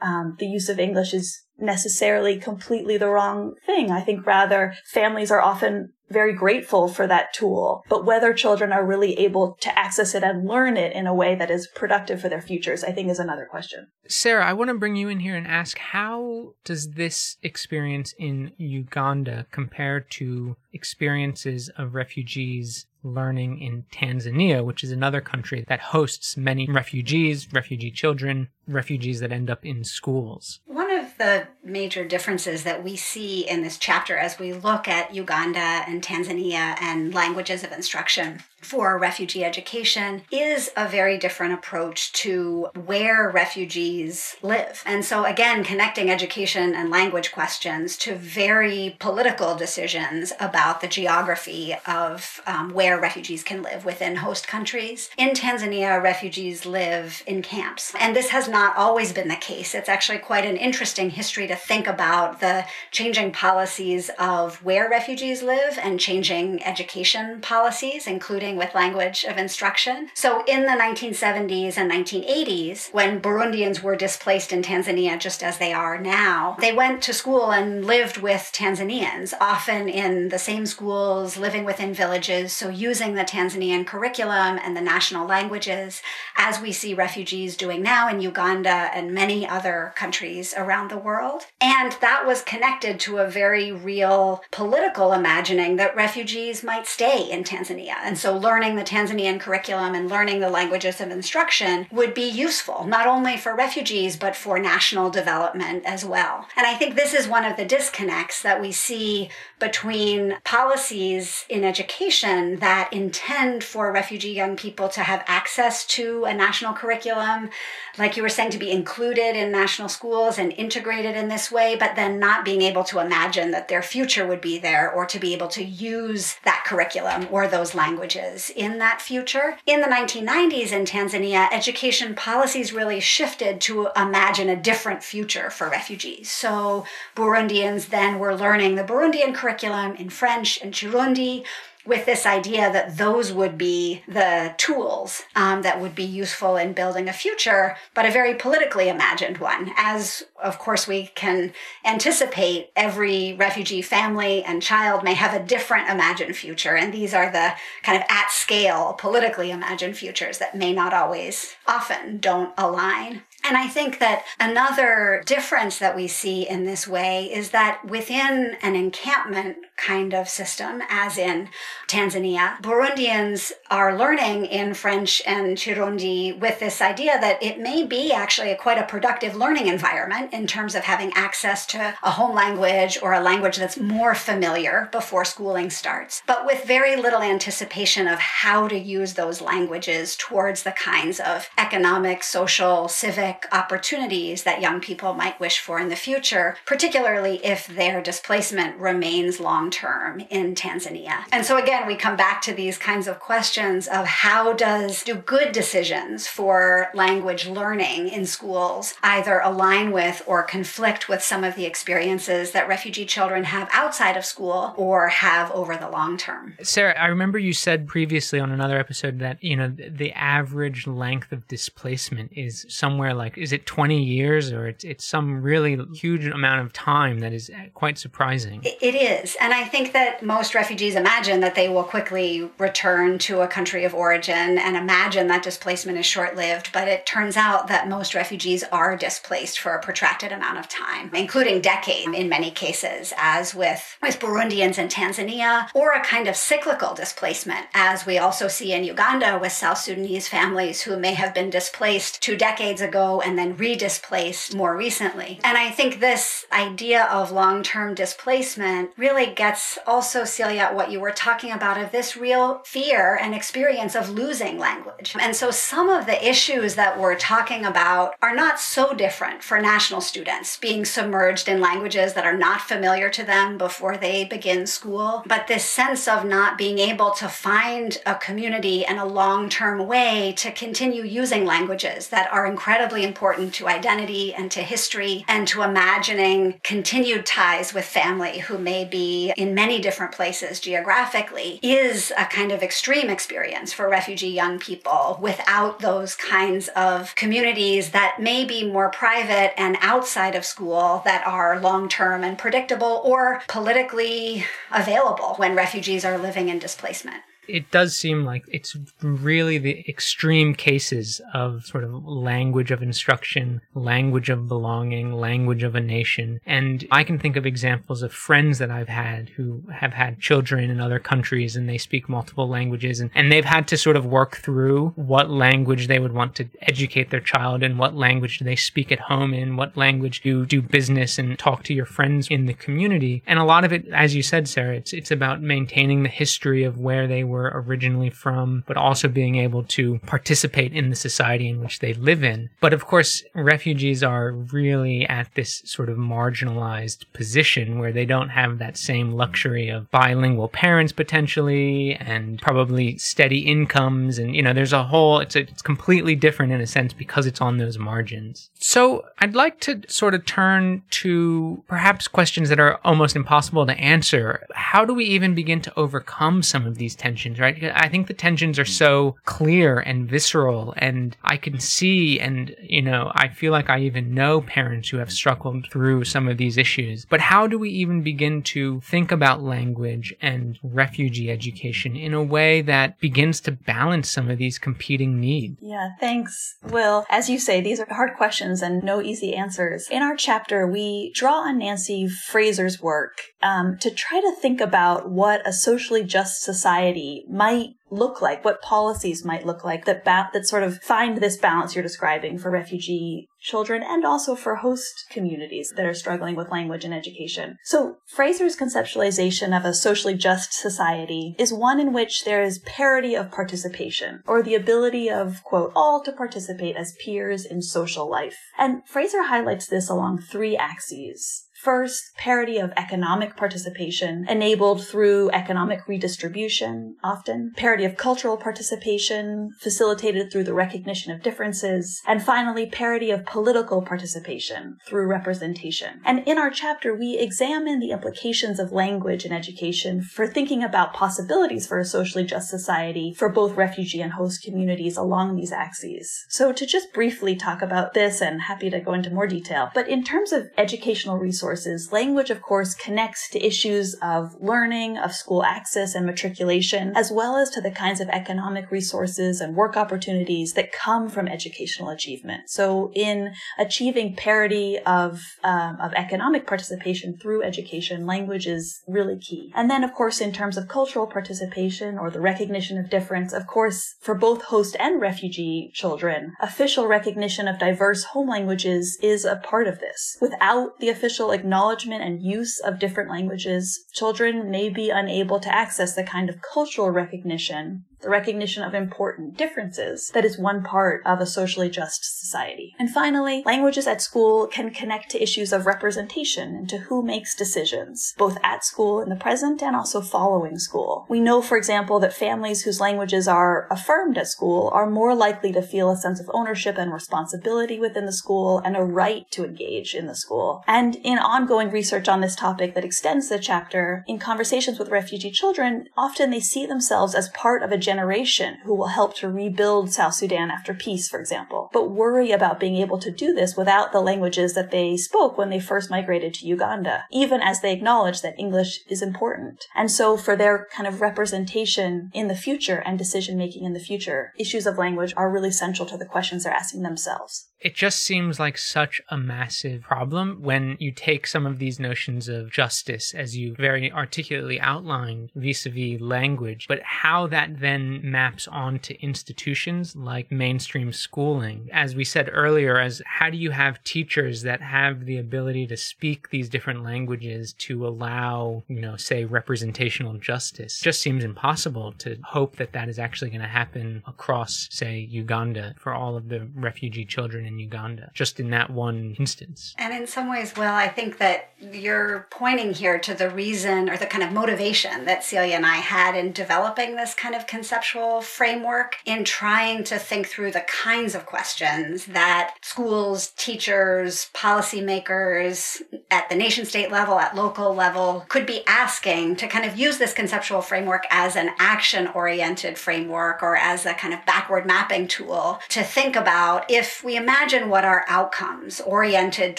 um, 0.00 0.36
the 0.38 0.46
use 0.46 0.70
of 0.70 0.80
English 0.80 1.12
is 1.12 1.42
necessarily 1.58 2.38
completely 2.38 2.96
the 2.96 3.10
wrong 3.10 3.56
thing. 3.66 3.90
I 3.90 4.00
think 4.00 4.24
rather 4.24 4.72
families 4.90 5.30
are 5.30 5.42
often 5.42 5.92
very 6.10 6.32
grateful 6.32 6.88
for 6.88 7.06
that 7.06 7.32
tool, 7.32 7.84
but 7.88 8.04
whether 8.04 8.32
children 8.32 8.72
are 8.72 8.84
really 8.84 9.18
able 9.18 9.56
to 9.60 9.78
access 9.78 10.14
it 10.14 10.22
and 10.22 10.46
learn 10.46 10.76
it 10.76 10.92
in 10.92 11.06
a 11.06 11.14
way 11.14 11.34
that 11.34 11.50
is 11.50 11.68
productive 11.74 12.20
for 12.20 12.28
their 12.28 12.40
futures, 12.40 12.84
I 12.84 12.92
think 12.92 13.10
is 13.10 13.18
another 13.18 13.46
question. 13.46 13.88
Sarah, 14.08 14.46
I 14.46 14.52
want 14.52 14.68
to 14.68 14.78
bring 14.78 14.96
you 14.96 15.08
in 15.08 15.20
here 15.20 15.36
and 15.36 15.46
ask 15.46 15.78
how 15.78 16.54
does 16.64 16.92
this 16.92 17.36
experience 17.42 18.14
in 18.18 18.52
Uganda 18.56 19.46
compare 19.50 20.00
to 20.00 20.56
experiences 20.72 21.68
of 21.76 21.94
refugees 21.94 22.86
learning 23.02 23.60
in 23.60 23.84
Tanzania, 23.92 24.64
which 24.64 24.82
is 24.82 24.90
another 24.90 25.20
country 25.20 25.64
that 25.68 25.80
hosts 25.80 26.36
many 26.36 26.66
refugees, 26.66 27.48
refugee 27.52 27.90
children, 27.90 28.48
refugees 28.66 29.20
that 29.20 29.32
end 29.32 29.50
up 29.50 29.64
in 29.64 29.84
schools? 29.84 30.60
One 30.66 30.87
of 30.87 30.87
the 31.18 31.48
major 31.62 32.04
differences 32.04 32.64
that 32.64 32.82
we 32.82 32.96
see 32.96 33.48
in 33.48 33.62
this 33.62 33.78
chapter 33.78 34.16
as 34.16 34.38
we 34.38 34.52
look 34.52 34.88
at 34.88 35.14
Uganda 35.14 35.58
and 35.58 36.02
Tanzania 36.02 36.80
and 36.80 37.12
languages 37.12 37.64
of 37.64 37.72
instruction 37.72 38.42
for 38.60 38.98
refugee 38.98 39.44
education 39.44 40.22
is 40.32 40.70
a 40.76 40.88
very 40.88 41.16
different 41.16 41.54
approach 41.54 42.12
to 42.12 42.68
where 42.86 43.30
refugees 43.30 44.36
live. 44.42 44.82
And 44.84 45.04
so, 45.04 45.24
again, 45.24 45.62
connecting 45.62 46.10
education 46.10 46.74
and 46.74 46.90
language 46.90 47.32
questions 47.32 47.96
to 47.98 48.16
very 48.16 48.96
political 48.98 49.54
decisions 49.54 50.32
about 50.40 50.80
the 50.80 50.88
geography 50.88 51.76
of 51.86 52.40
um, 52.46 52.70
where 52.74 53.00
refugees 53.00 53.44
can 53.44 53.62
live 53.62 53.84
within 53.84 54.16
host 54.16 54.48
countries. 54.48 55.10
In 55.16 55.30
Tanzania, 55.30 56.02
refugees 56.02 56.66
live 56.66 57.22
in 57.26 57.42
camps. 57.42 57.94
And 57.98 58.14
this 58.14 58.30
has 58.30 58.48
not 58.48 58.76
always 58.76 59.12
been 59.12 59.28
the 59.28 59.36
case. 59.36 59.74
It's 59.74 59.88
actually 59.88 60.18
quite 60.18 60.44
an 60.44 60.56
interesting 60.56 61.07
history 61.10 61.46
to 61.46 61.56
think 61.56 61.86
about 61.86 62.40
the 62.40 62.64
changing 62.90 63.32
policies 63.32 64.10
of 64.18 64.62
where 64.64 64.88
refugees 64.88 65.42
live 65.42 65.78
and 65.80 66.00
changing 66.00 66.62
education 66.64 67.40
policies, 67.40 68.06
including 68.06 68.56
with 68.56 68.74
language 68.74 69.24
of 69.24 69.36
instruction. 69.36 70.08
So 70.14 70.44
in 70.46 70.62
the 70.62 70.72
1970s 70.72 71.76
and 71.76 71.90
1980s, 71.90 72.92
when 72.92 73.20
Burundians 73.20 73.82
were 73.82 73.96
displaced 73.96 74.52
in 74.52 74.62
Tanzania 74.62 75.18
just 75.18 75.42
as 75.42 75.58
they 75.58 75.72
are 75.72 75.98
now, 75.98 76.56
they 76.60 76.72
went 76.72 77.02
to 77.02 77.12
school 77.12 77.50
and 77.50 77.84
lived 77.84 78.18
with 78.18 78.50
Tanzanians, 78.52 79.32
often 79.40 79.88
in 79.88 80.28
the 80.28 80.38
same 80.38 80.66
schools, 80.66 81.36
living 81.36 81.64
within 81.64 81.94
villages, 81.94 82.52
so 82.52 82.68
using 82.68 83.14
the 83.14 83.24
Tanzanian 83.24 83.86
curriculum 83.86 84.58
and 84.62 84.76
the 84.76 84.80
national 84.80 85.26
languages, 85.26 86.02
as 86.36 86.60
we 86.60 86.72
see 86.72 86.94
refugees 86.94 87.56
doing 87.56 87.82
now 87.82 88.08
in 88.08 88.20
Uganda 88.20 88.90
and 88.94 89.12
many 89.12 89.46
other 89.46 89.92
countries 89.96 90.54
around 90.56 90.90
the 90.90 90.97
world. 90.98 91.42
And 91.60 91.92
that 92.00 92.24
was 92.26 92.42
connected 92.42 93.00
to 93.00 93.18
a 93.18 93.28
very 93.28 93.72
real 93.72 94.42
political 94.50 95.12
imagining 95.12 95.76
that 95.76 95.96
refugees 95.96 96.62
might 96.62 96.86
stay 96.86 97.30
in 97.30 97.44
Tanzania. 97.44 97.96
And 98.02 98.18
so 98.18 98.36
learning 98.36 98.76
the 98.76 98.82
Tanzanian 98.82 99.40
curriculum 99.40 99.94
and 99.94 100.10
learning 100.10 100.40
the 100.40 100.50
languages 100.50 101.00
of 101.00 101.10
instruction 101.10 101.86
would 101.90 102.14
be 102.14 102.28
useful, 102.28 102.84
not 102.84 103.06
only 103.06 103.36
for 103.36 103.54
refugees, 103.54 104.16
but 104.16 104.36
for 104.36 104.58
national 104.58 105.10
development 105.10 105.84
as 105.86 106.04
well. 106.04 106.46
And 106.56 106.66
I 106.66 106.74
think 106.74 106.94
this 106.94 107.14
is 107.14 107.28
one 107.28 107.44
of 107.44 107.56
the 107.56 107.64
disconnects 107.64 108.42
that 108.42 108.60
we 108.60 108.72
see 108.72 109.30
between 109.58 110.36
policies 110.44 111.44
in 111.48 111.64
education 111.64 112.56
that 112.56 112.92
intend 112.92 113.64
for 113.64 113.92
refugee 113.92 114.32
young 114.32 114.56
people 114.56 114.88
to 114.88 115.02
have 115.02 115.24
access 115.26 115.86
to 115.86 116.24
a 116.24 116.34
national 116.34 116.74
curriculum, 116.74 117.50
like 117.98 118.16
you 118.16 118.22
were 118.22 118.28
saying, 118.28 118.50
to 118.50 118.58
be 118.58 118.70
included 118.70 119.36
in 119.36 119.50
national 119.50 119.88
schools 119.88 120.38
and 120.38 120.52
integrated 120.52 120.87
in 120.92 121.28
this 121.28 121.50
way, 121.50 121.76
but 121.76 121.96
then 121.96 122.18
not 122.18 122.44
being 122.44 122.62
able 122.62 122.84
to 122.84 122.98
imagine 122.98 123.50
that 123.50 123.68
their 123.68 123.82
future 123.82 124.26
would 124.26 124.40
be 124.40 124.58
there 124.58 124.90
or 124.90 125.06
to 125.06 125.18
be 125.18 125.34
able 125.34 125.48
to 125.48 125.64
use 125.64 126.36
that 126.44 126.64
curriculum 126.66 127.26
or 127.30 127.46
those 127.46 127.74
languages 127.74 128.50
in 128.54 128.78
that 128.78 129.00
future. 129.00 129.58
In 129.66 129.80
the 129.80 129.86
1990s 129.86 130.72
in 130.72 130.84
Tanzania, 130.84 131.48
education 131.52 132.14
policies 132.14 132.72
really 132.72 133.00
shifted 133.00 133.60
to 133.62 133.88
imagine 133.96 134.48
a 134.48 134.56
different 134.56 135.02
future 135.02 135.50
for 135.50 135.68
refugees. 135.68 136.30
So 136.30 136.84
Burundians 137.14 137.88
then 137.88 138.18
were 138.18 138.34
learning 138.34 138.74
the 138.74 138.84
Burundian 138.84 139.34
curriculum 139.34 139.94
in 139.96 140.10
French 140.10 140.60
and 140.62 140.72
Kirundi 140.72 141.44
with 141.88 142.04
this 142.04 142.26
idea 142.26 142.70
that 142.70 142.98
those 142.98 143.32
would 143.32 143.56
be 143.56 144.02
the 144.06 144.54
tools 144.58 145.22
um, 145.34 145.62
that 145.62 145.80
would 145.80 145.94
be 145.94 146.04
useful 146.04 146.56
in 146.56 146.74
building 146.74 147.08
a 147.08 147.12
future, 147.12 147.76
but 147.94 148.04
a 148.04 148.10
very 148.10 148.34
politically 148.34 148.90
imagined 148.90 149.38
one. 149.38 149.72
As, 149.74 150.24
of 150.40 150.58
course, 150.58 150.86
we 150.86 151.06
can 151.14 151.54
anticipate, 151.86 152.70
every 152.76 153.32
refugee 153.32 153.80
family 153.80 154.44
and 154.44 154.62
child 154.62 155.02
may 155.02 155.14
have 155.14 155.32
a 155.32 155.44
different 155.44 155.88
imagined 155.88 156.36
future. 156.36 156.76
And 156.76 156.92
these 156.92 157.14
are 157.14 157.32
the 157.32 157.54
kind 157.82 157.96
of 157.96 158.04
at 158.10 158.30
scale, 158.30 158.92
politically 158.92 159.50
imagined 159.50 159.96
futures 159.96 160.36
that 160.38 160.54
may 160.54 160.74
not 160.74 160.92
always, 160.92 161.56
often 161.66 162.18
don't 162.18 162.52
align. 162.58 163.22
And 163.44 163.56
I 163.56 163.66
think 163.66 163.98
that 163.98 164.24
another 164.38 165.22
difference 165.24 165.78
that 165.78 165.96
we 165.96 166.06
see 166.06 166.46
in 166.46 166.64
this 166.64 166.86
way 166.86 167.32
is 167.32 167.50
that 167.50 167.82
within 167.86 168.58
an 168.60 168.76
encampment 168.76 169.56
kind 169.78 170.12
of 170.12 170.28
system, 170.28 170.82
as 170.90 171.16
in 171.16 171.48
Tanzania, 171.86 172.60
Burundians 172.60 173.52
are 173.70 173.96
learning 173.96 174.46
in 174.46 174.74
French 174.74 175.22
and 175.26 175.56
Kirundi 175.56 176.38
with 176.38 176.60
this 176.60 176.82
idea 176.82 177.18
that 177.20 177.42
it 177.42 177.58
may 177.58 177.84
be 177.84 178.12
actually 178.12 178.50
a 178.50 178.56
quite 178.56 178.78
a 178.78 178.82
productive 178.82 179.34
learning 179.34 179.68
environment 179.68 180.32
in 180.32 180.46
terms 180.46 180.74
of 180.74 180.84
having 180.84 181.12
access 181.14 181.64
to 181.66 181.94
a 182.02 182.10
home 182.10 182.34
language 182.34 182.98
or 183.02 183.12
a 183.12 183.20
language 183.20 183.56
that's 183.56 183.78
more 183.78 184.14
familiar 184.14 184.88
before 184.92 185.24
schooling 185.24 185.70
starts, 185.70 186.22
but 186.26 186.44
with 186.44 186.64
very 186.64 186.96
little 186.96 187.22
anticipation 187.22 188.06
of 188.08 188.18
how 188.18 188.68
to 188.68 188.78
use 188.78 189.14
those 189.14 189.40
languages 189.40 190.16
towards 190.16 190.62
the 190.62 190.72
kinds 190.72 191.20
of 191.20 191.48
economic, 191.56 192.22
social, 192.22 192.88
civic, 192.88 193.46
opportunities 193.52 194.42
that 194.42 194.60
young 194.60 194.80
people 194.80 195.14
might 195.14 195.40
wish 195.40 195.58
for 195.58 195.78
in 195.78 195.88
the 195.88 195.96
future, 195.96 196.56
particularly 196.66 197.44
if 197.44 197.66
their 197.66 198.02
displacement 198.02 198.76
remains 198.78 199.40
long 199.40 199.67
term 199.70 200.20
in 200.30 200.54
Tanzania. 200.54 201.24
And 201.32 201.44
so 201.44 201.56
again, 201.56 201.86
we 201.86 201.96
come 201.96 202.16
back 202.16 202.42
to 202.42 202.52
these 202.52 202.78
kinds 202.78 203.06
of 203.06 203.20
questions 203.20 203.86
of 203.88 204.06
how 204.06 204.52
does 204.52 205.02
do 205.02 205.14
good 205.14 205.52
decisions 205.52 206.26
for 206.26 206.88
language 206.94 207.46
learning 207.46 208.08
in 208.08 208.26
schools 208.26 208.94
either 209.02 209.40
align 209.40 209.92
with 209.92 210.22
or 210.26 210.42
conflict 210.42 211.08
with 211.08 211.22
some 211.22 211.44
of 211.44 211.54
the 211.54 211.64
experiences 211.64 212.52
that 212.52 212.68
refugee 212.68 213.06
children 213.06 213.44
have 213.44 213.68
outside 213.72 214.16
of 214.16 214.24
school 214.24 214.74
or 214.76 215.08
have 215.08 215.50
over 215.52 215.76
the 215.76 215.88
long 215.88 216.16
term. 216.16 216.54
Sarah, 216.62 216.98
I 216.98 217.06
remember 217.06 217.38
you 217.38 217.52
said 217.52 217.86
previously 217.86 218.40
on 218.40 218.50
another 218.50 218.78
episode 218.78 219.18
that, 219.20 219.42
you 219.42 219.56
know, 219.56 219.68
the 219.68 220.12
average 220.12 220.86
length 220.86 221.32
of 221.32 221.46
displacement 221.48 222.32
is 222.32 222.66
somewhere 222.68 223.14
like 223.14 223.36
is 223.38 223.52
it 223.52 223.66
20 223.66 224.02
years 224.02 224.52
or 224.52 224.68
it's, 224.68 224.84
it's 224.84 225.04
some 225.04 225.42
really 225.42 225.78
huge 225.94 226.26
amount 226.26 226.60
of 226.60 226.72
time 226.72 227.20
that 227.20 227.32
is 227.32 227.50
uh, 227.50 227.68
quite 227.74 227.98
surprising 227.98 228.60
it 228.64 228.94
is 228.94 229.36
and 229.40 229.52
i 229.52 229.57
think 229.64 229.92
that 229.92 230.22
most 230.22 230.54
refugees 230.54 230.94
imagine 230.94 231.40
that 231.40 231.54
they 231.54 231.68
will 231.68 231.84
quickly 231.84 232.50
return 232.58 233.18
to 233.18 233.40
a 233.40 233.48
country 233.48 233.84
of 233.84 233.94
origin 233.94 234.58
and 234.58 234.76
imagine 234.76 235.28
that 235.28 235.42
displacement 235.42 235.98
is 235.98 236.06
short-lived 236.06 236.70
but 236.72 236.88
it 236.88 237.06
turns 237.06 237.36
out 237.36 237.68
that 237.68 237.88
most 237.88 238.14
refugees 238.14 238.64
are 238.72 238.96
displaced 238.96 239.58
for 239.58 239.72
a 239.72 239.82
protracted 239.82 240.32
amount 240.32 240.58
of 240.58 240.68
time 240.68 241.10
including 241.14 241.60
decades 241.60 242.14
in 242.14 242.28
many 242.28 242.50
cases 242.50 243.12
as 243.16 243.54
with 243.54 243.96
with 244.02 244.20
burundians 244.20 244.78
in 244.78 244.88
tanzania 244.88 245.68
or 245.74 245.92
a 245.92 246.04
kind 246.04 246.28
of 246.28 246.36
cyclical 246.36 246.94
displacement 246.94 247.66
as 247.74 248.06
we 248.06 248.18
also 248.18 248.48
see 248.48 248.72
in 248.72 248.84
uganda 248.84 249.38
with 249.40 249.52
south 249.52 249.78
sudanese 249.78 250.28
families 250.28 250.82
who 250.82 250.98
may 250.98 251.14
have 251.14 251.34
been 251.34 251.50
displaced 251.50 252.20
two 252.22 252.36
decades 252.36 252.80
ago 252.80 253.20
and 253.20 253.38
then 253.38 253.56
redisplaced 253.56 254.54
more 254.54 254.76
recently. 254.76 255.40
And 255.44 255.56
I 255.56 255.70
think 255.70 256.00
this 256.00 256.46
idea 256.52 257.04
of 257.04 257.30
long 257.30 257.62
term 257.62 257.94
displacement 257.94 258.90
really 258.96 259.26
gets 259.26 259.47
also, 259.86 260.24
Celia, 260.24 260.70
what 260.72 260.90
you 260.90 261.00
were 261.00 261.10
talking 261.10 261.52
about 261.52 261.80
of 261.80 261.92
this 261.92 262.16
real 262.16 262.60
fear 262.64 263.16
and 263.20 263.34
experience 263.34 263.94
of 263.94 264.10
losing 264.10 264.58
language. 264.58 265.14
And 265.20 265.34
so 265.34 265.50
some 265.50 265.88
of 265.88 266.06
the 266.06 266.28
issues 266.28 266.74
that 266.74 266.98
we're 266.98 267.16
talking 267.16 267.64
about 267.64 268.14
are 268.20 268.34
not 268.34 268.60
so 268.60 268.94
different 268.94 269.42
for 269.42 269.60
national 269.60 270.00
students 270.00 270.56
being 270.56 270.84
submerged 270.84 271.48
in 271.48 271.60
languages 271.60 272.14
that 272.14 272.24
are 272.24 272.36
not 272.36 272.60
familiar 272.60 273.08
to 273.10 273.24
them 273.24 273.58
before 273.58 273.96
they 273.96 274.24
begin 274.24 274.66
school. 274.66 275.22
But 275.26 275.46
this 275.46 275.64
sense 275.64 276.08
of 276.08 276.24
not 276.24 276.58
being 276.58 276.78
able 276.78 277.10
to 277.12 277.28
find 277.28 277.98
a 278.06 278.14
community 278.14 278.84
and 278.84 278.98
a 278.98 279.04
long 279.04 279.48
term 279.48 279.86
way 279.86 280.34
to 280.38 280.50
continue 280.50 281.02
using 281.04 281.44
languages 281.44 282.08
that 282.08 282.30
are 282.32 282.46
incredibly 282.46 283.04
important 283.04 283.54
to 283.54 283.68
identity 283.68 284.34
and 284.34 284.50
to 284.50 284.62
history 284.62 285.24
and 285.28 285.46
to 285.48 285.62
imagining 285.62 286.60
continued 286.62 287.26
ties 287.26 287.72
with 287.72 287.84
family 287.84 288.38
who 288.40 288.58
may 288.58 288.84
be 288.84 289.32
in 289.38 289.54
many 289.54 289.80
different 289.80 290.10
places 290.10 290.58
geographically 290.58 291.60
is 291.62 292.12
a 292.18 292.24
kind 292.24 292.50
of 292.50 292.60
extreme 292.60 293.08
experience 293.08 293.72
for 293.72 293.88
refugee 293.88 294.28
young 294.28 294.58
people 294.58 295.16
without 295.22 295.78
those 295.78 296.16
kinds 296.16 296.66
of 296.74 297.14
communities 297.14 297.92
that 297.92 298.16
may 298.18 298.44
be 298.44 298.68
more 298.68 298.90
private 298.90 299.52
and 299.56 299.78
outside 299.80 300.34
of 300.34 300.44
school 300.44 301.02
that 301.04 301.24
are 301.24 301.60
long 301.60 301.88
term 301.88 302.24
and 302.24 302.36
predictable 302.36 303.00
or 303.04 303.40
politically 303.46 304.44
available 304.72 305.34
when 305.36 305.54
refugees 305.54 306.04
are 306.04 306.18
living 306.18 306.48
in 306.48 306.58
displacement 306.58 307.22
it 307.48 307.70
does 307.70 307.96
seem 307.96 308.24
like 308.24 308.44
it's 308.48 308.76
really 309.02 309.58
the 309.58 309.84
extreme 309.88 310.54
cases 310.54 311.20
of 311.34 311.64
sort 311.64 311.84
of 311.84 312.06
language 312.06 312.70
of 312.70 312.82
instruction, 312.82 313.60
language 313.74 314.28
of 314.28 314.48
belonging, 314.48 315.12
language 315.14 315.62
of 315.62 315.74
a 315.74 315.80
nation. 315.80 316.40
And 316.46 316.86
I 316.90 317.04
can 317.04 317.18
think 317.18 317.36
of 317.36 317.46
examples 317.46 318.02
of 318.02 318.12
friends 318.12 318.58
that 318.58 318.70
I've 318.70 318.88
had 318.88 319.30
who 319.30 319.62
have 319.72 319.94
had 319.94 320.20
children 320.20 320.70
in 320.70 320.80
other 320.80 320.98
countries 320.98 321.56
and 321.56 321.68
they 321.68 321.78
speak 321.78 322.08
multiple 322.08 322.48
languages 322.48 323.00
and, 323.00 323.10
and 323.14 323.32
they've 323.32 323.44
had 323.44 323.66
to 323.68 323.76
sort 323.76 323.96
of 323.96 324.06
work 324.06 324.36
through 324.36 324.92
what 324.96 325.30
language 325.30 325.86
they 325.86 325.98
would 325.98 326.12
want 326.12 326.34
to 326.36 326.48
educate 326.62 327.10
their 327.10 327.20
child 327.20 327.62
in, 327.62 327.78
what 327.78 327.96
language 327.96 328.38
do 328.38 328.44
they 328.44 328.56
speak 328.56 328.92
at 328.92 329.00
home 329.00 329.32
in, 329.32 329.56
what 329.56 329.76
language 329.76 330.20
do 330.22 330.28
you 330.28 330.46
do 330.46 330.60
business 330.60 331.18
and 331.18 331.38
talk 331.38 331.62
to 331.64 331.74
your 331.74 331.86
friends 331.86 332.28
in 332.28 332.46
the 332.46 332.54
community. 332.54 333.22
And 333.26 333.38
a 333.38 333.44
lot 333.44 333.64
of 333.64 333.72
it, 333.72 333.86
as 333.88 334.14
you 334.14 334.22
said, 334.22 334.48
Sarah, 334.48 334.76
it's, 334.76 334.92
it's 334.92 335.10
about 335.10 335.40
maintaining 335.40 336.02
the 336.02 336.08
history 336.08 336.64
of 336.64 336.78
where 336.78 337.06
they 337.06 337.24
were 337.24 337.37
were 337.38 337.52
originally 337.54 338.10
from, 338.10 338.64
but 338.66 338.76
also 338.76 339.06
being 339.06 339.36
able 339.36 339.62
to 339.62 339.98
participate 340.00 340.72
in 340.72 340.90
the 340.90 340.96
society 340.96 341.48
in 341.48 341.60
which 341.60 341.78
they 341.78 341.94
live 341.94 342.24
in. 342.24 342.50
But 342.60 342.72
of 342.72 342.84
course, 342.84 343.22
refugees 343.34 344.02
are 344.02 344.32
really 344.32 345.06
at 345.06 345.32
this 345.34 345.62
sort 345.64 345.88
of 345.88 345.96
marginalized 345.96 347.04
position 347.12 347.78
where 347.78 347.92
they 347.92 348.04
don't 348.04 348.30
have 348.30 348.58
that 348.58 348.76
same 348.76 349.12
luxury 349.12 349.68
of 349.68 349.90
bilingual 349.90 350.48
parents 350.48 350.92
potentially 350.92 351.94
and 351.94 352.40
probably 352.40 352.98
steady 352.98 353.40
incomes. 353.40 354.18
And, 354.18 354.34
you 354.34 354.42
know, 354.42 354.52
there's 354.52 354.72
a 354.72 354.84
whole, 354.84 355.20
it's, 355.20 355.36
a, 355.36 355.40
it's 355.40 355.62
completely 355.62 356.16
different 356.16 356.52
in 356.52 356.60
a 356.60 356.66
sense 356.66 356.92
because 356.92 357.24
it's 357.26 357.40
on 357.40 357.58
those 357.58 357.78
margins. 357.78 358.50
So 358.58 359.04
I'd 359.20 359.36
like 359.36 359.60
to 359.60 359.82
sort 359.88 360.14
of 360.14 360.26
turn 360.26 360.82
to 361.02 361.62
perhaps 361.68 362.08
questions 362.08 362.48
that 362.48 362.58
are 362.58 362.80
almost 362.84 363.14
impossible 363.14 363.64
to 363.66 363.78
answer. 363.78 364.46
How 364.54 364.84
do 364.84 364.92
we 364.92 365.04
even 365.04 365.34
begin 365.34 365.60
to 365.62 365.72
overcome 365.78 366.42
some 366.42 366.66
of 366.66 366.78
these 366.78 366.96
tensions? 366.96 367.27
Tensions, 367.28 367.40
right? 367.62 367.72
I 367.74 367.88
think 367.88 368.06
the 368.06 368.14
tensions 368.14 368.58
are 368.58 368.64
so 368.64 369.16
clear 369.24 369.78
and 369.78 370.08
visceral, 370.08 370.74
and 370.76 371.16
I 371.22 371.36
can 371.36 371.58
see, 371.60 372.20
and, 372.20 372.54
you 372.60 372.82
know, 372.82 373.10
I 373.14 373.28
feel 373.28 373.52
like 373.52 373.70
I 373.70 373.80
even 373.80 374.14
know 374.14 374.40
parents 374.42 374.88
who 374.88 374.98
have 374.98 375.12
struggled 375.12 375.66
through 375.70 376.04
some 376.04 376.28
of 376.28 376.38
these 376.38 376.56
issues. 376.56 377.06
But 377.08 377.20
how 377.20 377.46
do 377.46 377.58
we 377.58 377.70
even 377.70 378.02
begin 378.02 378.42
to 378.54 378.80
think 378.80 379.12
about 379.12 379.42
language 379.42 380.14
and 380.20 380.58
refugee 380.62 381.30
education 381.30 381.96
in 381.96 382.14
a 382.14 382.22
way 382.22 382.62
that 382.62 382.98
begins 383.00 383.40
to 383.42 383.52
balance 383.52 384.10
some 384.10 384.30
of 384.30 384.38
these 384.38 384.58
competing 384.58 385.20
needs? 385.20 385.58
Yeah, 385.60 385.90
thanks, 386.00 386.56
Will. 386.62 387.04
As 387.10 387.28
you 387.28 387.38
say, 387.38 387.60
these 387.60 387.80
are 387.80 387.86
hard 387.90 388.16
questions 388.16 388.62
and 388.62 388.82
no 388.82 389.00
easy 389.00 389.34
answers. 389.34 389.88
In 389.90 390.02
our 390.02 390.16
chapter, 390.16 390.66
we 390.66 391.12
draw 391.14 391.40
on 391.40 391.58
Nancy 391.58 392.08
Fraser's 392.08 392.80
work 392.80 393.18
um, 393.42 393.78
to 393.78 393.90
try 393.90 394.20
to 394.20 394.34
think 394.40 394.60
about 394.60 395.10
what 395.10 395.46
a 395.46 395.52
socially 395.52 396.04
just 396.04 396.42
society 396.42 397.17
might 397.28 397.70
look 397.90 398.20
like, 398.20 398.44
what 398.44 398.62
policies 398.62 399.24
might 399.24 399.46
look 399.46 399.64
like 399.64 399.84
that 399.86 400.04
ba- 400.04 400.30
that 400.32 400.46
sort 400.46 400.62
of 400.62 400.82
find 400.82 401.18
this 401.18 401.36
balance 401.36 401.74
you're 401.74 401.82
describing 401.82 402.38
for 402.38 402.50
refugee 402.50 403.28
children 403.40 403.82
and 403.82 404.04
also 404.04 404.34
for 404.34 404.56
host 404.56 405.04
communities 405.10 405.72
that 405.76 405.86
are 405.86 405.94
struggling 405.94 406.34
with 406.34 406.50
language 406.50 406.84
and 406.84 406.92
education. 406.92 407.56
So 407.64 407.96
Fraser's 408.06 408.56
conceptualization 408.56 409.56
of 409.56 409.64
a 409.64 409.72
socially 409.72 410.14
just 410.14 410.52
society 410.52 411.34
is 411.38 411.52
one 411.52 411.80
in 411.80 411.92
which 411.92 412.24
there 412.24 412.42
is 412.42 412.58
parity 412.60 413.14
of 413.14 413.30
participation 413.30 414.22
or 414.26 414.42
the 414.42 414.54
ability 414.54 415.08
of 415.08 415.42
quote 415.44 415.72
all 415.74 416.02
to 416.02 416.12
participate 416.12 416.76
as 416.76 416.96
peers 417.04 417.44
in 417.44 417.62
social 417.62 418.10
life. 418.10 418.36
And 418.58 418.82
Fraser 418.86 419.24
highlights 419.24 419.66
this 419.66 419.88
along 419.88 420.18
three 420.18 420.56
axes. 420.56 421.46
First, 421.60 422.14
parity 422.16 422.58
of 422.58 422.72
economic 422.76 423.36
participation 423.36 424.24
enabled 424.28 424.86
through 424.86 425.30
economic 425.32 425.88
redistribution, 425.88 426.94
often. 427.02 427.52
Parity 427.56 427.84
of 427.84 427.96
cultural 427.96 428.36
participation 428.36 429.50
facilitated 429.58 430.30
through 430.30 430.44
the 430.44 430.54
recognition 430.54 431.12
of 431.12 431.20
differences. 431.20 432.00
And 432.06 432.22
finally, 432.22 432.66
parity 432.66 433.10
of 433.10 433.26
political 433.26 433.82
participation 433.82 434.76
through 434.86 435.08
representation. 435.08 436.00
And 436.04 436.20
in 436.28 436.38
our 436.38 436.50
chapter, 436.50 436.94
we 436.94 437.18
examine 437.18 437.80
the 437.80 437.90
implications 437.90 438.60
of 438.60 438.70
language 438.70 439.24
in 439.24 439.32
education 439.32 440.00
for 440.00 440.28
thinking 440.28 440.62
about 440.62 440.94
possibilities 440.94 441.66
for 441.66 441.80
a 441.80 441.84
socially 441.84 442.24
just 442.24 442.48
society 442.48 443.14
for 443.18 443.28
both 443.28 443.56
refugee 443.56 444.00
and 444.00 444.12
host 444.12 444.44
communities 444.44 444.96
along 444.96 445.34
these 445.34 445.50
axes. 445.50 446.24
So 446.28 446.52
to 446.52 446.64
just 446.64 446.92
briefly 446.92 447.34
talk 447.34 447.62
about 447.62 447.94
this 447.94 448.22
and 448.22 448.42
happy 448.42 448.70
to 448.70 448.80
go 448.80 448.92
into 448.92 449.10
more 449.10 449.26
detail, 449.26 449.72
but 449.74 449.88
in 449.88 450.04
terms 450.04 450.32
of 450.32 450.50
educational 450.56 451.18
resources, 451.18 451.47
resources, 451.48 451.92
language, 451.92 452.30
of 452.30 452.42
course, 452.42 452.74
connects 452.74 453.28
to 453.30 453.44
issues 453.44 453.94
of 454.02 454.36
learning, 454.40 454.98
of 454.98 455.12
school 455.12 455.42
access 455.42 455.94
and 455.94 456.04
matriculation, 456.04 456.92
as 456.94 457.10
well 457.10 457.36
as 457.36 457.50
to 457.50 457.60
the 457.60 457.70
kinds 457.70 458.00
of 458.00 458.08
economic 458.10 458.70
resources 458.70 459.40
and 459.40 459.56
work 459.56 459.76
opportunities 459.76 460.52
that 460.52 460.72
come 460.72 461.08
from 461.08 461.26
educational 461.26 461.88
achievement. 461.88 462.42
So 462.48 462.90
in 462.94 463.32
achieving 463.58 464.14
parity 464.14 464.78
of, 464.80 465.22
um, 465.42 465.78
of 465.80 465.92
economic 465.94 466.46
participation 466.46 467.16
through 467.20 467.42
education, 467.42 468.06
language 468.06 468.46
is 468.46 468.82
really 468.86 469.18
key. 469.18 469.52
And 469.54 469.70
then, 469.70 469.84
of 469.84 469.94
course, 469.94 470.20
in 470.20 470.32
terms 470.32 470.56
of 470.56 470.68
cultural 470.68 471.06
participation 471.06 471.98
or 471.98 472.10
the 472.10 472.20
recognition 472.20 472.78
of 472.78 472.90
difference, 472.90 473.32
of 473.32 473.46
course, 473.46 473.94
for 474.00 474.14
both 474.14 474.42
host 474.42 474.76
and 474.78 475.00
refugee 475.00 475.70
children, 475.74 476.34
official 476.40 476.86
recognition 476.86 477.48
of 477.48 477.58
diverse 477.58 478.04
home 478.04 478.28
languages 478.28 478.98
is 479.02 479.24
a 479.24 479.36
part 479.36 479.66
of 479.66 479.80
this. 479.80 480.16
Without 480.20 480.78
the 480.78 480.88
official 480.88 481.30
acknowledgement 481.38 482.02
and 482.02 482.22
use 482.22 482.58
of 482.60 482.78
different 482.78 483.10
languages, 483.10 483.84
children 483.92 484.50
may 484.50 484.68
be 484.68 484.90
unable 484.90 485.40
to 485.40 485.54
access 485.54 485.94
the 485.94 486.04
kind 486.04 486.28
of 486.28 486.42
cultural 486.42 486.90
recognition 486.90 487.84
the 488.00 488.08
recognition 488.08 488.62
of 488.62 488.74
important 488.74 489.36
differences 489.36 490.10
that 490.14 490.24
is 490.24 490.38
one 490.38 490.62
part 490.62 491.02
of 491.04 491.20
a 491.20 491.26
socially 491.26 491.68
just 491.68 492.20
society. 492.20 492.74
And 492.78 492.90
finally, 492.90 493.42
languages 493.44 493.86
at 493.86 494.02
school 494.02 494.46
can 494.46 494.70
connect 494.70 495.10
to 495.10 495.22
issues 495.22 495.52
of 495.52 495.66
representation 495.66 496.54
and 496.54 496.68
to 496.68 496.78
who 496.78 497.02
makes 497.02 497.34
decisions, 497.34 498.14
both 498.16 498.38
at 498.42 498.64
school 498.64 499.00
in 499.00 499.08
the 499.08 499.16
present 499.16 499.62
and 499.62 499.74
also 499.74 500.00
following 500.00 500.58
school. 500.58 501.06
We 501.08 501.20
know, 501.20 501.42
for 501.42 501.56
example, 501.56 501.98
that 502.00 502.12
families 502.12 502.62
whose 502.62 502.80
languages 502.80 503.26
are 503.26 503.66
affirmed 503.70 504.18
at 504.18 504.28
school 504.28 504.70
are 504.72 504.88
more 504.88 505.14
likely 505.14 505.52
to 505.52 505.62
feel 505.62 505.90
a 505.90 505.96
sense 505.96 506.20
of 506.20 506.30
ownership 506.32 506.76
and 506.78 506.92
responsibility 506.92 507.78
within 507.78 508.06
the 508.06 508.12
school 508.12 508.58
and 508.58 508.76
a 508.76 508.84
right 508.84 509.28
to 509.32 509.44
engage 509.44 509.94
in 509.94 510.06
the 510.06 510.14
school. 510.14 510.62
And 510.66 510.96
in 510.96 511.18
ongoing 511.18 511.70
research 511.70 512.08
on 512.08 512.20
this 512.20 512.36
topic 512.36 512.74
that 512.74 512.84
extends 512.84 513.28
the 513.28 513.38
chapter, 513.38 514.04
in 514.06 514.18
conversations 514.18 514.78
with 514.78 514.90
refugee 514.90 515.30
children, 515.30 515.88
often 515.96 516.30
they 516.30 516.40
see 516.40 516.66
themselves 516.66 517.14
as 517.14 517.28
part 517.30 517.62
of 517.62 517.72
a 517.72 517.78
generation 517.88 518.58
who 518.64 518.74
will 518.74 518.88
help 518.98 519.16
to 519.16 519.30
rebuild 519.30 519.90
South 519.90 520.12
Sudan 520.12 520.50
after 520.50 520.74
peace, 520.74 521.08
for 521.08 521.18
example, 521.18 521.70
but 521.72 521.90
worry 521.90 522.32
about 522.32 522.60
being 522.60 522.76
able 522.76 522.98
to 522.98 523.10
do 523.10 523.32
this 523.32 523.56
without 523.56 523.92
the 523.92 524.00
languages 524.10 524.52
that 524.52 524.70
they 524.70 524.94
spoke 524.98 525.38
when 525.38 525.48
they 525.48 525.58
first 525.58 525.90
migrated 525.90 526.34
to 526.34 526.46
Uganda, 526.46 527.04
even 527.10 527.40
as 527.40 527.62
they 527.62 527.72
acknowledge 527.72 528.20
that 528.20 528.38
English 528.38 528.80
is 528.90 529.00
important. 529.00 529.64
And 529.74 529.90
so 529.90 530.18
for 530.18 530.36
their 530.36 530.66
kind 530.76 530.86
of 530.86 531.00
representation 531.00 532.10
in 532.12 532.28
the 532.28 532.34
future 532.34 532.82
and 532.84 532.98
decision 532.98 533.38
making 533.38 533.64
in 533.64 533.72
the 533.72 533.80
future, 533.90 534.32
issues 534.38 534.66
of 534.66 534.76
language 534.76 535.14
are 535.16 535.32
really 535.32 535.50
central 535.50 535.88
to 535.88 535.96
the 535.96 536.04
questions 536.04 536.44
they're 536.44 536.52
asking 536.52 536.82
themselves. 536.82 537.48
It 537.60 537.74
just 537.74 538.04
seems 538.04 538.38
like 538.38 538.56
such 538.56 539.00
a 539.08 539.18
massive 539.18 539.82
problem 539.82 540.42
when 540.42 540.76
you 540.78 540.92
take 540.92 541.26
some 541.26 541.44
of 541.44 541.58
these 541.58 541.80
notions 541.80 542.28
of 542.28 542.52
justice, 542.52 543.14
as 543.14 543.36
you 543.36 543.54
very 543.56 543.90
articulately 543.90 544.60
outlined 544.60 545.30
vis 545.34 545.66
a 545.66 545.70
vis 545.70 546.00
language, 546.00 546.66
but 546.68 546.80
how 546.82 547.26
that 547.28 547.58
then 547.60 547.77
maps 547.78 548.48
onto 548.48 548.94
institutions 549.00 549.96
like 549.96 550.30
mainstream 550.30 550.92
schooling. 550.92 551.68
As 551.72 551.94
we 551.94 552.04
said 552.04 552.30
earlier, 552.32 552.78
as 552.78 553.02
how 553.06 553.30
do 553.30 553.36
you 553.36 553.50
have 553.50 553.82
teachers 553.84 554.42
that 554.42 554.60
have 554.60 555.04
the 555.04 555.18
ability 555.18 555.66
to 555.68 555.76
speak 555.76 556.30
these 556.30 556.48
different 556.48 556.84
languages 556.84 557.52
to 557.54 557.86
allow, 557.86 558.62
you 558.68 558.80
know, 558.80 558.96
say 558.96 559.24
representational 559.24 560.14
justice? 560.14 560.80
It 560.80 560.84
just 560.84 561.00
seems 561.00 561.24
impossible 561.24 561.92
to 561.98 562.18
hope 562.24 562.56
that 562.56 562.72
that 562.72 562.88
is 562.88 562.98
actually 562.98 563.30
going 563.30 563.42
to 563.42 563.48
happen 563.48 564.02
across, 564.06 564.68
say, 564.70 564.98
Uganda 564.98 565.74
for 565.78 565.92
all 565.92 566.16
of 566.16 566.28
the 566.28 566.48
refugee 566.54 567.04
children 567.04 567.46
in 567.46 567.58
Uganda, 567.58 568.10
just 568.14 568.40
in 568.40 568.50
that 568.50 568.70
one 568.70 569.14
instance. 569.18 569.74
And 569.78 569.94
in 569.94 570.06
some 570.06 570.30
ways, 570.30 570.54
well, 570.56 570.74
I 570.74 570.88
think 570.88 571.18
that 571.18 571.50
you're 571.60 572.26
pointing 572.30 572.72
here 572.72 572.98
to 572.98 573.14
the 573.14 573.30
reason 573.30 573.88
or 573.88 573.96
the 573.96 574.06
kind 574.06 574.22
of 574.22 574.32
motivation 574.32 575.04
that 575.06 575.24
Celia 575.24 575.56
and 575.56 575.66
I 575.66 575.76
had 575.76 576.16
in 576.16 576.32
developing 576.32 576.96
this 576.96 577.14
kind 577.14 577.34
of 577.34 577.46
conceptual 577.68 578.22
framework 578.22 578.96
in 579.04 579.22
trying 579.24 579.84
to 579.84 579.98
think 579.98 580.26
through 580.26 580.50
the 580.50 580.64
kinds 580.82 581.14
of 581.14 581.26
questions 581.26 582.06
that 582.06 582.54
schools, 582.62 583.28
teachers, 583.36 584.30
policymakers 584.32 585.82
at 586.10 586.26
the 586.30 586.34
nation 586.34 586.64
state 586.64 586.90
level, 586.90 587.18
at 587.18 587.36
local 587.36 587.74
level 587.74 588.24
could 588.30 588.46
be 588.46 588.62
asking 588.66 589.36
to 589.36 589.46
kind 589.46 589.66
of 589.66 589.78
use 589.78 589.98
this 589.98 590.14
conceptual 590.14 590.62
framework 590.62 591.04
as 591.10 591.36
an 591.36 591.50
action 591.58 592.06
oriented 592.14 592.78
framework 592.78 593.42
or 593.42 593.54
as 593.54 593.84
a 593.84 593.92
kind 593.92 594.14
of 594.14 594.24
backward 594.24 594.64
mapping 594.64 595.06
tool 595.06 595.60
to 595.68 595.82
think 595.82 596.16
about 596.16 596.64
if 596.70 597.04
we 597.04 597.16
imagine 597.16 597.68
what 597.68 597.84
our 597.84 598.06
outcomes 598.08 598.80
oriented 598.80 599.58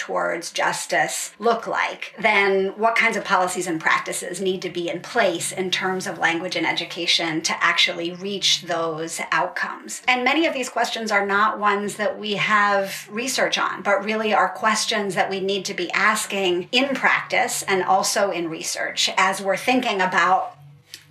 towards 0.00 0.50
justice 0.50 1.32
look 1.38 1.68
like, 1.68 2.12
then 2.18 2.70
what 2.76 2.96
kinds 2.96 3.16
of 3.16 3.22
policies 3.24 3.68
and 3.68 3.80
practices 3.80 4.40
need 4.40 4.60
to 4.60 4.68
be 4.68 4.88
in 4.88 4.98
place 4.98 5.52
in 5.52 5.70
terms 5.70 6.08
of 6.08 6.18
language 6.18 6.56
and 6.56 6.66
education 6.66 7.40
to 7.40 7.54
actually 7.62 7.99
reach 8.08 8.62
those 8.62 9.20
outcomes. 9.30 10.02
And 10.08 10.24
many 10.24 10.46
of 10.46 10.54
these 10.54 10.70
questions 10.70 11.12
are 11.12 11.26
not 11.26 11.58
ones 11.58 11.96
that 11.96 12.18
we 12.18 12.34
have 12.34 13.06
research 13.10 13.58
on, 13.58 13.82
but 13.82 14.04
really 14.04 14.32
are 14.32 14.48
questions 14.48 15.14
that 15.14 15.28
we 15.28 15.40
need 15.40 15.66
to 15.66 15.74
be 15.74 15.90
asking 15.92 16.68
in 16.72 16.94
practice 16.94 17.62
and 17.64 17.82
also 17.82 18.30
in 18.30 18.48
research 18.48 19.10
as 19.18 19.42
we're 19.42 19.56
thinking 19.56 20.00
about 20.00 20.56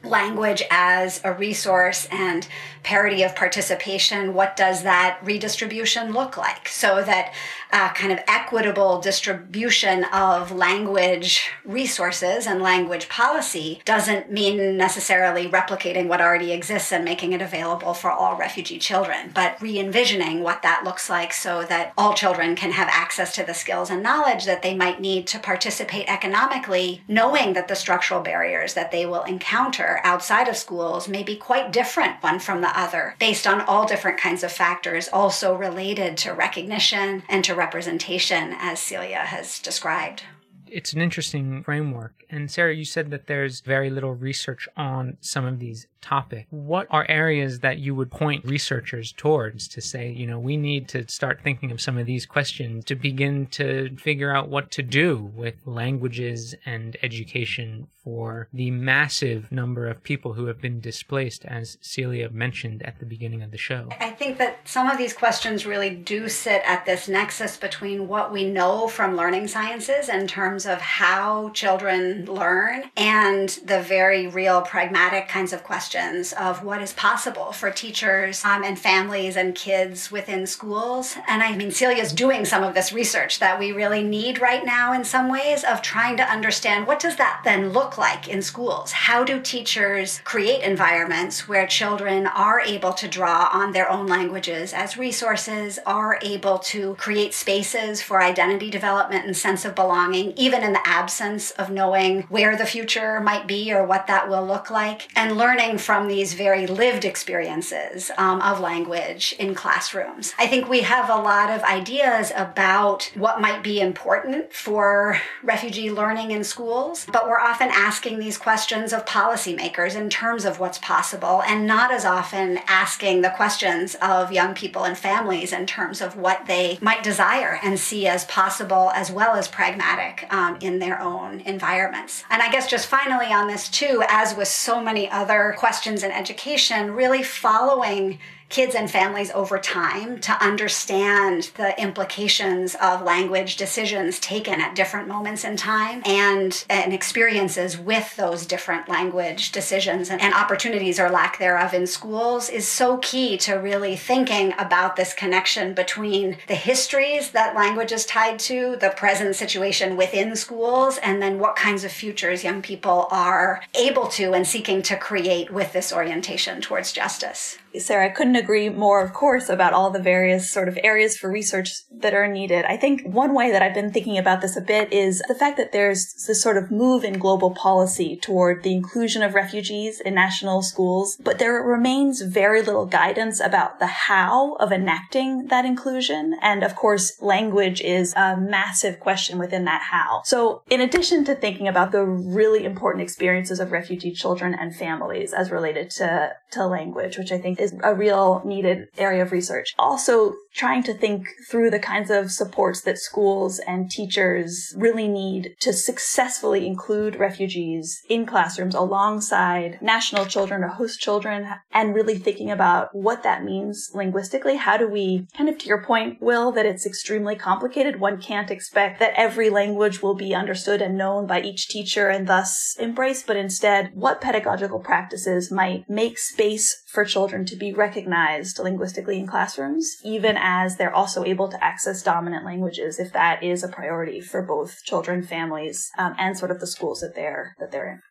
language 0.04 0.64
as 0.72 1.20
a 1.24 1.34
resource 1.34 2.08
and 2.12 2.48
parity 2.84 3.24
of 3.24 3.36
participation, 3.36 4.34
what 4.34 4.56
does 4.56 4.84
that 4.84 5.20
redistribution 5.22 6.14
look 6.14 6.38
like? 6.38 6.68
So 6.70 7.04
that 7.04 7.34
uh, 7.72 7.94
kind 7.94 8.12
of 8.12 8.20
equitable 8.28 9.00
distribution 9.00 10.04
of 10.06 10.52
language 10.52 11.52
resources 11.64 12.48
and 12.48 12.62
language 12.62 13.08
policy 13.10 13.82
doesn't 13.86 14.32
mean 14.32 14.76
necessarily 14.76 15.48
replicating 15.48 16.08
what 16.08 16.22
already 16.22 16.52
exists 16.52 16.92
and 16.92 17.06
making 17.06 17.32
it 17.32 17.42
available 17.42 17.94
for 17.94 18.10
all 18.10 18.36
refugee 18.36 18.80
children, 18.80 19.32
but 19.34 19.62
re 19.62 19.78
envisioning 19.80 20.42
what 20.42 20.62
that 20.64 20.84
looks 20.84 21.10
like 21.10 21.32
so 21.32 21.64
that 21.64 21.94
all 21.98 22.14
children 22.14 22.56
can 22.56 22.72
have 22.72 22.88
access 22.92 23.36
to 23.36 23.44
the 23.44 23.54
skills 23.54 23.90
and 23.90 24.02
knowledge 24.02 24.46
that 24.46 24.64
they 24.64 24.74
might 24.74 25.00
need 25.00 25.28
to 25.28 25.38
participate 25.38 26.10
economically, 26.10 27.02
knowing 27.08 27.54
that 27.54 27.68
the 27.68 27.76
structural 27.76 28.22
barriers 28.22 28.74
that 28.74 28.92
they 28.92 29.06
will 29.06 29.24
encounter 29.24 30.00
outside 30.04 30.48
of 30.48 30.58
schools 30.58 31.08
may 31.08 31.22
be 31.22 31.36
quite 31.36 31.72
different 31.72 32.22
one 32.24 32.40
from 32.40 32.62
the 32.62 32.80
other, 32.80 33.16
based 33.20 33.46
on 33.46 33.62
all 33.62 33.86
different 33.86 34.20
kinds 34.20 34.44
of 34.44 34.52
factors, 34.52 35.08
also 35.10 35.54
related 35.54 36.18
to 36.18 36.34
recognition 36.34 37.22
and 37.30 37.44
to 37.44 37.59
representation, 37.60 38.54
as 38.58 38.80
Celia 38.80 39.20
has 39.20 39.60
described. 39.60 40.24
it's 40.72 40.94
an 40.94 41.02
interesting 41.02 41.64
framework. 41.64 42.14
And 42.30 42.50
Sarah, 42.50 42.76
you 42.76 42.86
said 42.86 43.10
that 43.12 43.26
there's 43.28 43.62
very 43.62 43.90
little 43.90 44.14
research 44.14 44.68
on 44.78 45.18
some 45.20 45.46
of 45.46 45.60
these 45.60 45.88
topics. 46.02 46.48
What 46.50 46.88
are 46.90 47.06
areas 47.10 47.60
that 47.60 47.80
you 47.80 47.96
would 47.96 48.12
point 48.12 48.46
researchers 48.46 49.12
towards 49.12 49.68
to 49.70 49.82
say, 49.82 50.12
you 50.12 50.26
know, 50.26 50.40
we 50.40 50.58
need 50.58 50.88
to 50.90 51.08
start 51.08 51.42
thinking 51.44 51.72
of 51.72 51.82
some 51.82 51.98
of 51.98 52.06
these 52.06 52.26
questions 52.26 52.86
to 52.86 52.96
begin 52.96 53.48
to 53.48 53.96
figure 53.98 54.34
out 54.36 54.50
what 54.50 54.72
to 54.72 54.84
do 54.84 55.32
with 55.36 55.56
languages 55.66 56.56
and 56.66 56.98
education 57.02 57.88
for 58.04 58.48
the 58.54 58.72
massive 58.72 59.52
number 59.52 59.86
of 59.86 60.02
people 60.02 60.34
who 60.34 60.46
have 60.46 60.60
been 60.62 60.80
displaced, 60.80 61.46
as 61.46 61.78
Celia 61.82 62.30
mentioned 62.30 62.82
at 62.84 62.98
the 63.00 63.06
beginning 63.06 63.44
of 63.44 63.52
the 63.52 63.58
show? 63.58 63.90
I 64.00 64.12
think 64.12 64.38
that 64.38 64.68
some 64.68 64.90
of 64.90 64.98
these 64.98 65.14
questions 65.14 65.66
really 65.66 65.92
do 65.92 66.30
sit 66.30 66.62
at 66.66 66.86
this 66.86 67.08
nexus 67.08 67.58
between 67.58 68.08
what 68.08 68.32
we 68.32 68.50
know 68.50 68.88
from 68.88 69.16
learning 69.16 69.48
sciences 69.50 70.10
in 70.10 70.28
terms 70.28 70.66
of 70.66 70.80
how 70.80 71.50
children 71.50 72.26
learn 72.26 72.86
and 72.96 73.50
the 73.66 73.82
very 73.82 74.28
real 74.28 74.62
pragmatic 74.62 75.28
kinds 75.28 75.54
of 75.54 75.64
questions 75.64 75.89
of 75.96 76.64
what 76.64 76.82
is 76.82 76.94
possible 76.94 77.52
for 77.52 77.72
teachers 77.72 78.44
um, 78.46 78.64
and 78.64 78.78
families 78.78 79.36
and 79.36 79.56
kids 79.56 80.12
within 80.12 80.46
schools. 80.46 81.16
And 81.28 81.42
I 81.42 81.56
mean, 81.56 81.72
Celia's 81.72 82.14
doing 82.14 82.46
some 82.46 82.64
of 82.64 82.74
this 82.74 82.94
research 82.94 83.40
that 83.40 83.60
we 83.60 83.72
really 83.72 84.04
need 84.04 84.40
right 84.40 84.66
now 84.66 84.94
in 84.94 85.04
some 85.04 85.30
ways 85.30 85.64
of 85.64 85.82
trying 85.82 86.18
to 86.18 86.24
understand 86.24 86.88
what 86.88 87.00
does 87.00 87.16
that 87.16 87.42
then 87.44 87.70
look 87.70 87.98
like 87.98 88.28
in 88.28 88.42
schools? 88.42 88.92
How 88.92 89.24
do 89.24 89.42
teachers 89.42 90.22
create 90.24 90.62
environments 90.62 91.48
where 91.48 91.66
children 91.66 92.28
are 92.28 92.60
able 92.62 92.94
to 92.94 93.08
draw 93.08 93.50
on 93.52 93.72
their 93.72 93.90
own 93.90 94.08
languages 94.08 94.74
as 94.74 94.98
resources, 94.98 95.80
are 95.86 96.20
able 96.22 96.60
to 96.60 96.96
create 96.96 97.34
spaces 97.34 98.02
for 98.02 98.22
identity 98.22 98.70
development 98.70 99.26
and 99.26 99.36
sense 99.36 99.66
of 99.66 99.76
belonging, 99.76 100.34
even 100.36 100.64
in 100.64 100.74
the 100.74 100.88
absence 100.88 101.52
of 101.52 101.72
knowing 101.72 102.24
where 102.24 102.56
the 102.56 102.66
future 102.66 103.20
might 103.20 103.48
be 103.48 103.74
or 103.74 103.86
what 103.86 104.08
that 104.08 104.30
will 104.30 104.46
look 104.46 104.70
like, 104.70 105.08
and 105.16 105.38
learning 105.38 105.78
from 105.80 106.08
these 106.08 106.34
very 106.34 106.68
lived 106.68 107.06
experiences 107.06 108.12
um, 108.18 108.42
of 108.42 108.60
language 108.60 109.34
in 109.40 109.56
classrooms. 109.56 110.34
I 110.38 110.48
think 110.48 110.68
we 110.68 110.82
have 110.82 111.10
a 111.10 111.16
lot 111.16 111.50
of 111.50 111.64
ideas 111.64 112.32
about 112.36 113.12
what 113.16 113.42
might 113.42 113.64
be 113.64 113.80
important 113.80 114.54
for 114.54 115.20
refugee 115.42 115.90
learning 115.90 116.32
in 116.32 116.44
schools, 116.44 117.08
but 117.12 117.28
we're 117.28 117.40
often 117.40 117.70
asking 117.72 118.20
these 118.20 118.38
questions 118.38 118.94
of 118.94 119.06
policymakers 119.06 119.96
in 119.96 120.10
terms 120.10 120.46
of 120.46 120.60
what's 120.60 120.78
possible 120.80 121.42
and 121.44 121.66
not 121.66 121.92
as 121.92 122.06
often 122.06 122.60
asking 122.68 123.22
the 123.22 123.30
questions 123.32 123.96
of 124.02 124.32
young 124.32 124.54
people 124.54 124.84
and 124.84 124.98
families 124.98 125.54
in 125.54 125.66
terms 125.66 126.02
of 126.02 126.16
what 126.18 126.46
they 126.46 126.78
might 126.82 127.04
desire 127.04 127.60
and 127.64 127.80
see 127.80 128.06
as 128.08 128.26
possible 128.26 128.92
as 128.94 129.12
well 129.12 129.36
as 129.36 129.48
pragmatic 129.48 130.32
um, 130.32 130.58
in 130.62 130.80
their 130.80 131.02
own 131.02 131.40
environments. 131.42 132.24
And 132.30 132.42
I 132.42 132.52
guess 132.52 132.70
just 132.70 132.88
finally 132.88 133.34
on 133.34 133.48
this 133.48 133.70
too, 133.70 134.04
as 134.08 134.36
with 134.36 134.48
so 134.50 134.82
many 134.82 135.10
other 135.10 135.56
questions 135.58 135.69
in 136.04 136.12
education, 136.12 136.92
really 136.92 137.24
following 137.24 138.20
kids 138.50 138.74
and 138.74 138.90
families 138.90 139.30
over 139.32 139.60
time 139.60 140.20
to 140.20 140.32
understand 140.44 141.52
the 141.56 141.80
implications 141.80 142.76
of 142.82 143.04
language 143.04 143.56
decisions 143.56 144.20
taken 144.20 144.60
at 144.60 144.76
different 144.76 145.08
moments 145.08 145.44
in 145.44 145.56
time 145.56 146.02
and, 146.04 146.66
and 146.68 146.92
experiences 146.92 147.78
with 147.78 148.16
those 148.16 148.48
different 148.48 148.90
language 148.90 149.52
decisions 149.52 150.10
and, 150.10 150.20
and 150.20 150.34
opportunities 150.34 151.00
or 151.00 151.10
lack 151.10 151.38
thereof 151.38 151.76
in 151.76 151.86
schools 151.86 152.50
is 152.50 152.68
so 152.68 152.98
key 152.98 153.38
to 153.38 153.54
really 153.54 153.96
thinking 153.96 154.52
about 154.58 154.96
this 154.96 155.14
connection 155.14 155.76
between 155.76 156.36
the 156.48 156.56
histories 156.56 157.30
that 157.32 157.56
language 157.56 157.92
is 157.92 158.06
tied 158.06 158.40
to, 158.40 158.76
the 158.78 158.90
present 158.98 159.36
situation 159.36 159.96
within 159.96 160.36
schools, 160.36 160.98
and 161.04 161.22
then 161.22 161.38
what 161.38 161.56
kinds 161.56 161.84
of 161.84 161.92
futures 161.92 162.44
young 162.44 162.62
people 162.62 163.08
are 163.12 163.62
able 163.76 164.08
to 164.08 164.34
and 164.34 164.48
seeking 164.48 164.82
to 164.82 164.98
create 164.98 165.52
with 165.52 165.72
this 165.72 165.94
orientation 165.94 166.62
towards 166.62 166.92
justice. 166.92 167.59
Sarah, 167.80 168.06
I 168.06 168.10
couldn't 168.10 168.36
agree 168.36 168.70
more, 168.70 169.02
of 169.02 169.14
course, 169.14 169.50
about 169.50 169.74
all 169.74 169.90
the 169.90 170.02
various 170.02 170.50
sort 170.50 170.68
of 170.68 170.78
areas 170.84 171.18
for 171.18 171.32
research 171.32 171.72
that 171.92 172.14
are 172.14 172.28
needed. 172.28 172.66
I 172.66 172.78
think 172.78 173.04
one 173.04 173.34
way 173.34 173.52
that 173.52 173.62
I've 173.62 173.74
been 173.74 173.92
thinking 173.92 174.18
about 174.18 174.42
this 174.42 174.56
a 174.56 174.62
bit 174.62 174.92
is 174.94 175.22
the 175.28 175.36
fact 175.36 175.58
that 175.58 175.72
there's 175.72 176.14
this 176.28 176.42
sort 176.42 176.58
of 176.58 176.72
move 176.72 177.04
in 177.04 177.20
global 177.20 177.52
policy 177.52 178.16
toward 178.16 178.64
the 178.64 178.74
inclusion 178.74 179.24
of 179.24 179.34
refugees 179.34 180.00
in 180.00 180.14
national 180.14 180.62
schools, 180.62 181.18
but 181.18 181.40
there 181.40 181.64
remains 181.64 182.22
very 182.22 182.62
little 182.62 182.86
guidance 182.86 183.40
about 183.40 183.80
the 183.80 183.88
how 183.88 184.54
of 184.56 184.72
enacting 184.72 185.48
that 185.48 185.66
inclusion. 185.66 186.36
And 186.42 186.64
of 186.64 186.76
course, 186.76 187.22
language 187.22 187.82
is 187.82 188.14
a 188.16 188.38
massive 188.38 189.00
question 189.00 189.40
within 189.40 189.66
that 189.66 189.82
how. 189.82 190.22
So 190.26 190.62
in 190.70 190.82
addition 190.82 191.26
to 191.26 191.36
thinking 191.36 191.68
about 191.68 191.92
the 191.92 192.04
really 192.04 192.66
important 192.66 193.04
experiences 193.04 193.60
of 193.60 193.72
refugee 193.72 194.12
children 194.12 194.54
and 194.54 194.76
families 194.76 195.34
as 195.34 195.52
related 195.52 195.90
to, 195.92 196.34
to 196.52 196.66
language, 196.66 197.18
which 197.18 197.32
I 197.32 197.38
think 197.38 197.60
is 197.60 197.69
a 197.84 197.94
real 197.94 198.42
needed 198.46 198.88
area 198.98 199.22
of 199.24 199.32
research. 199.32 199.74
Also, 199.78 200.34
trying 200.60 200.84
to 200.84 200.94
think 200.94 201.26
through 201.50 201.70
the 201.70 201.80
kinds 201.80 202.12
of 202.12 202.30
supports 202.30 202.82
that 202.82 202.98
schools 202.98 203.60
and 203.60 203.90
teachers 203.90 204.74
really 204.76 205.08
need 205.08 205.56
to 205.58 205.72
successfully 205.72 206.68
include 206.68 207.16
refugees 207.16 208.02
in 208.10 208.26
classrooms 208.26 208.76
alongside 208.76 209.82
national 209.82 210.26
children 210.26 210.62
or 210.62 210.68
host 210.68 211.00
children 211.00 211.48
and 211.72 211.96
really 211.96 212.18
thinking 212.18 212.52
about 212.52 212.94
what 212.94 213.24
that 213.24 213.42
means 213.42 213.90
linguistically. 213.94 214.58
How 214.58 214.76
do 214.76 214.86
we 214.86 215.26
kind 215.38 215.50
of 215.50 215.58
to 215.60 215.68
your 215.68 215.82
point, 215.82 216.22
Will, 216.22 216.52
that 216.52 216.66
it's 216.66 216.86
extremely 216.86 217.38
complicated. 217.38 218.02
One 218.02 218.22
can't 218.22 218.52
expect 218.52 219.00
that 219.00 219.14
every 219.16 219.50
language 219.50 220.02
will 220.02 220.16
be 220.16 220.36
understood 220.36 220.82
and 220.82 220.98
known 220.98 221.26
by 221.26 221.42
each 221.42 221.70
teacher 221.70 222.10
and 222.10 222.28
thus 222.28 222.76
embraced, 222.78 223.28
but 223.28 223.38
instead 223.38 223.92
what 223.96 224.20
pedagogical 224.20 224.80
practices 224.80 225.50
might 225.50 225.90
make 225.90 226.18
space 226.18 226.84
for 226.86 227.06
children 227.06 227.46
to 227.46 227.56
be 227.56 227.72
recognized 227.72 228.60
linguistically 228.60 229.20
in 229.20 229.26
classrooms, 229.26 229.96
even 230.04 230.36
as 230.36 230.49
they're 230.78 230.94
also 230.94 231.24
able 231.24 231.48
to 231.50 231.64
access 231.64 232.04
dominant 232.04 232.46
languages 232.46 233.00
if 233.00 233.12
that 233.14 233.44
is 233.44 233.64
a 233.64 233.68
priority 233.68 234.22
for 234.22 234.42
both 234.42 234.84
children, 234.84 235.24
families, 235.24 235.90
um, 235.98 236.16
and 236.18 236.38
sort 236.38 236.52
of 236.52 236.60
the 236.60 236.68
schools 236.68 237.02
that 237.02 237.16
they're 237.16 237.56
that 237.60 237.72
they're 237.72 237.92
in. 237.92 238.02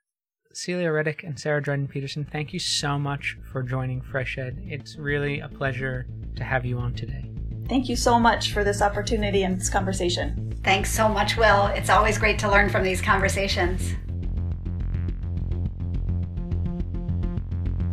Celia 0.53 0.91
Reddick 0.91 1.23
and 1.23 1.39
Sarah 1.39 1.63
Dryden 1.63 1.89
Peterson, 1.89 2.25
thank 2.25 2.53
you 2.53 2.59
so 2.59 2.99
much 2.99 3.37
for 3.53 3.63
joining 3.63 4.01
Fresh 4.01 4.39
Ed. 4.39 4.59
It's 4.65 4.97
really 4.97 5.41
a 5.41 5.49
pleasure 5.49 6.07
to 6.37 6.43
have 6.43 6.65
you 6.65 6.79
on 6.79 6.95
today. 6.95 7.31
Thank 7.69 7.89
you 7.89 7.97
so 7.97 8.19
much 8.19 8.53
for 8.53 8.65
this 8.65 8.81
opportunity 8.81 9.43
and 9.43 9.61
this 9.61 9.69
conversation. 9.69 10.55
Thanks 10.65 10.91
so 10.91 11.09
much, 11.09 11.37
Will. 11.37 11.67
It's 11.67 11.91
always 11.91 12.19
great 12.19 12.39
to 12.41 12.51
learn 12.51 12.71
from 12.71 12.83
these 12.83 13.03
conversations. 13.03 13.95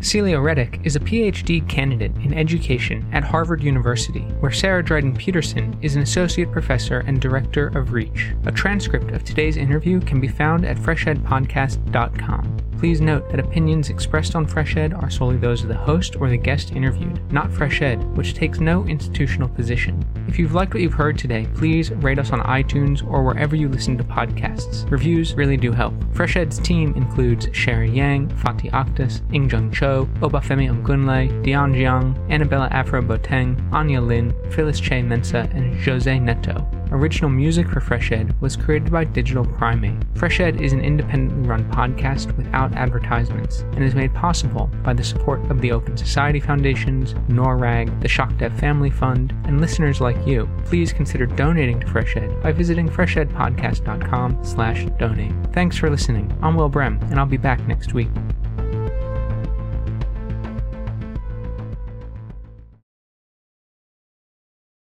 Celia 0.05 0.39
Reddick 0.39 0.81
is 0.83 0.95
a 0.95 0.99
PhD 0.99 1.67
candidate 1.67 2.15
in 2.17 2.31
education 2.31 3.03
at 3.11 3.23
Harvard 3.23 3.63
University, 3.63 4.19
where 4.39 4.51
Sarah 4.51 4.83
Dryden 4.83 5.15
Peterson 5.15 5.75
is 5.81 5.95
an 5.95 6.03
associate 6.03 6.51
professor 6.51 6.99
and 7.07 7.19
director 7.19 7.69
of 7.69 7.91
REACH. 7.91 8.35
A 8.45 8.51
transcript 8.51 9.09
of 9.09 9.23
today's 9.23 9.57
interview 9.57 9.99
can 9.99 10.21
be 10.21 10.27
found 10.27 10.63
at 10.63 10.77
freshedpodcast.com. 10.77 12.54
Please 12.77 12.99
note 13.01 13.29
that 13.29 13.39
opinions 13.39 13.89
expressed 13.89 14.35
on 14.35 14.45
Fresh 14.45 14.75
Ed 14.75 14.93
are 14.93 15.09
solely 15.09 15.37
those 15.37 15.61
of 15.61 15.69
the 15.69 15.75
host 15.75 16.15
or 16.17 16.29
the 16.29 16.37
guest 16.37 16.71
interviewed, 16.71 17.19
not 17.31 17.51
Fresh 17.51 17.81
Ed, 17.81 18.03
which 18.17 18.33
takes 18.33 18.59
no 18.59 18.85
institutional 18.85 19.47
position. 19.47 20.05
If 20.27 20.37
you've 20.37 20.53
liked 20.53 20.73
what 20.73 20.83
you've 20.83 20.93
heard 20.93 21.17
today, 21.17 21.47
please 21.55 21.91
rate 21.91 22.19
us 22.19 22.31
on 22.31 22.41
iTunes 22.41 23.05
or 23.05 23.23
wherever 23.23 23.55
you 23.55 23.69
listen 23.69 23.97
to 23.97 24.03
podcasts. 24.03 24.89
Reviews 24.91 25.33
really 25.35 25.57
do 25.57 25.71
help. 25.71 25.93
Fresh 26.13 26.35
Ed's 26.35 26.59
team 26.59 26.93
includes 26.95 27.47
Sherry 27.53 27.89
Yang, 27.89 28.29
Fatih 28.29 28.71
Akhtas, 28.71 29.21
Ingjung 29.31 29.73
Cho, 29.73 30.05
Obafemi 30.19 30.69
Ogunle, 30.69 31.43
Dion 31.43 31.73
Jiang, 31.73 32.17
Annabella 32.29 32.67
Afro 32.71 33.01
Boateng, 33.01 33.57
Anya 33.71 34.01
Lin, 34.01 34.33
Phyllis 34.51 34.79
Che 34.79 35.01
Mensa, 35.01 35.49
and 35.53 35.79
Jose 35.79 36.19
Neto. 36.19 36.67
Original 36.91 37.29
music 37.29 37.67
for 37.67 37.79
Fresh 37.79 38.11
Ed 38.11 38.39
was 38.41 38.55
created 38.55 38.91
by 38.91 39.03
Digital 39.03 39.45
Primate. 39.45 40.03
Fresh 40.15 40.39
Ed 40.39 40.61
is 40.61 40.73
an 40.73 40.81
independently 40.81 41.47
run 41.47 41.69
podcast 41.71 42.35
without 42.37 42.73
advertisements 42.73 43.61
and 43.73 43.83
is 43.83 43.95
made 43.95 44.13
possible 44.13 44.69
by 44.83 44.93
the 44.93 45.03
support 45.03 45.39
of 45.49 45.61
the 45.61 45.71
Open 45.71 45.97
Society 45.97 46.39
Foundations, 46.39 47.13
NORAG, 47.29 48.01
the 48.01 48.07
ShockDev 48.07 48.57
Family 48.59 48.89
Fund, 48.89 49.33
and 49.45 49.59
listeners 49.59 50.01
like 50.01 50.27
you. 50.27 50.49
Please 50.65 50.93
consider 50.93 51.25
donating 51.25 51.79
to 51.79 51.87
Fresh 51.87 52.15
Ed 52.15 52.41
by 52.41 52.51
visiting 52.51 52.87
freshedpodcast.com 52.87 54.43
slash 54.43 54.85
donate. 54.99 55.33
Thanks 55.53 55.77
for 55.77 55.89
listening. 55.89 56.35
I'm 56.41 56.55
Will 56.55 56.69
Brehm, 56.69 56.99
and 57.09 57.19
I'll 57.19 57.25
be 57.25 57.37
back 57.37 57.65
next 57.67 57.93
week. 57.93 58.09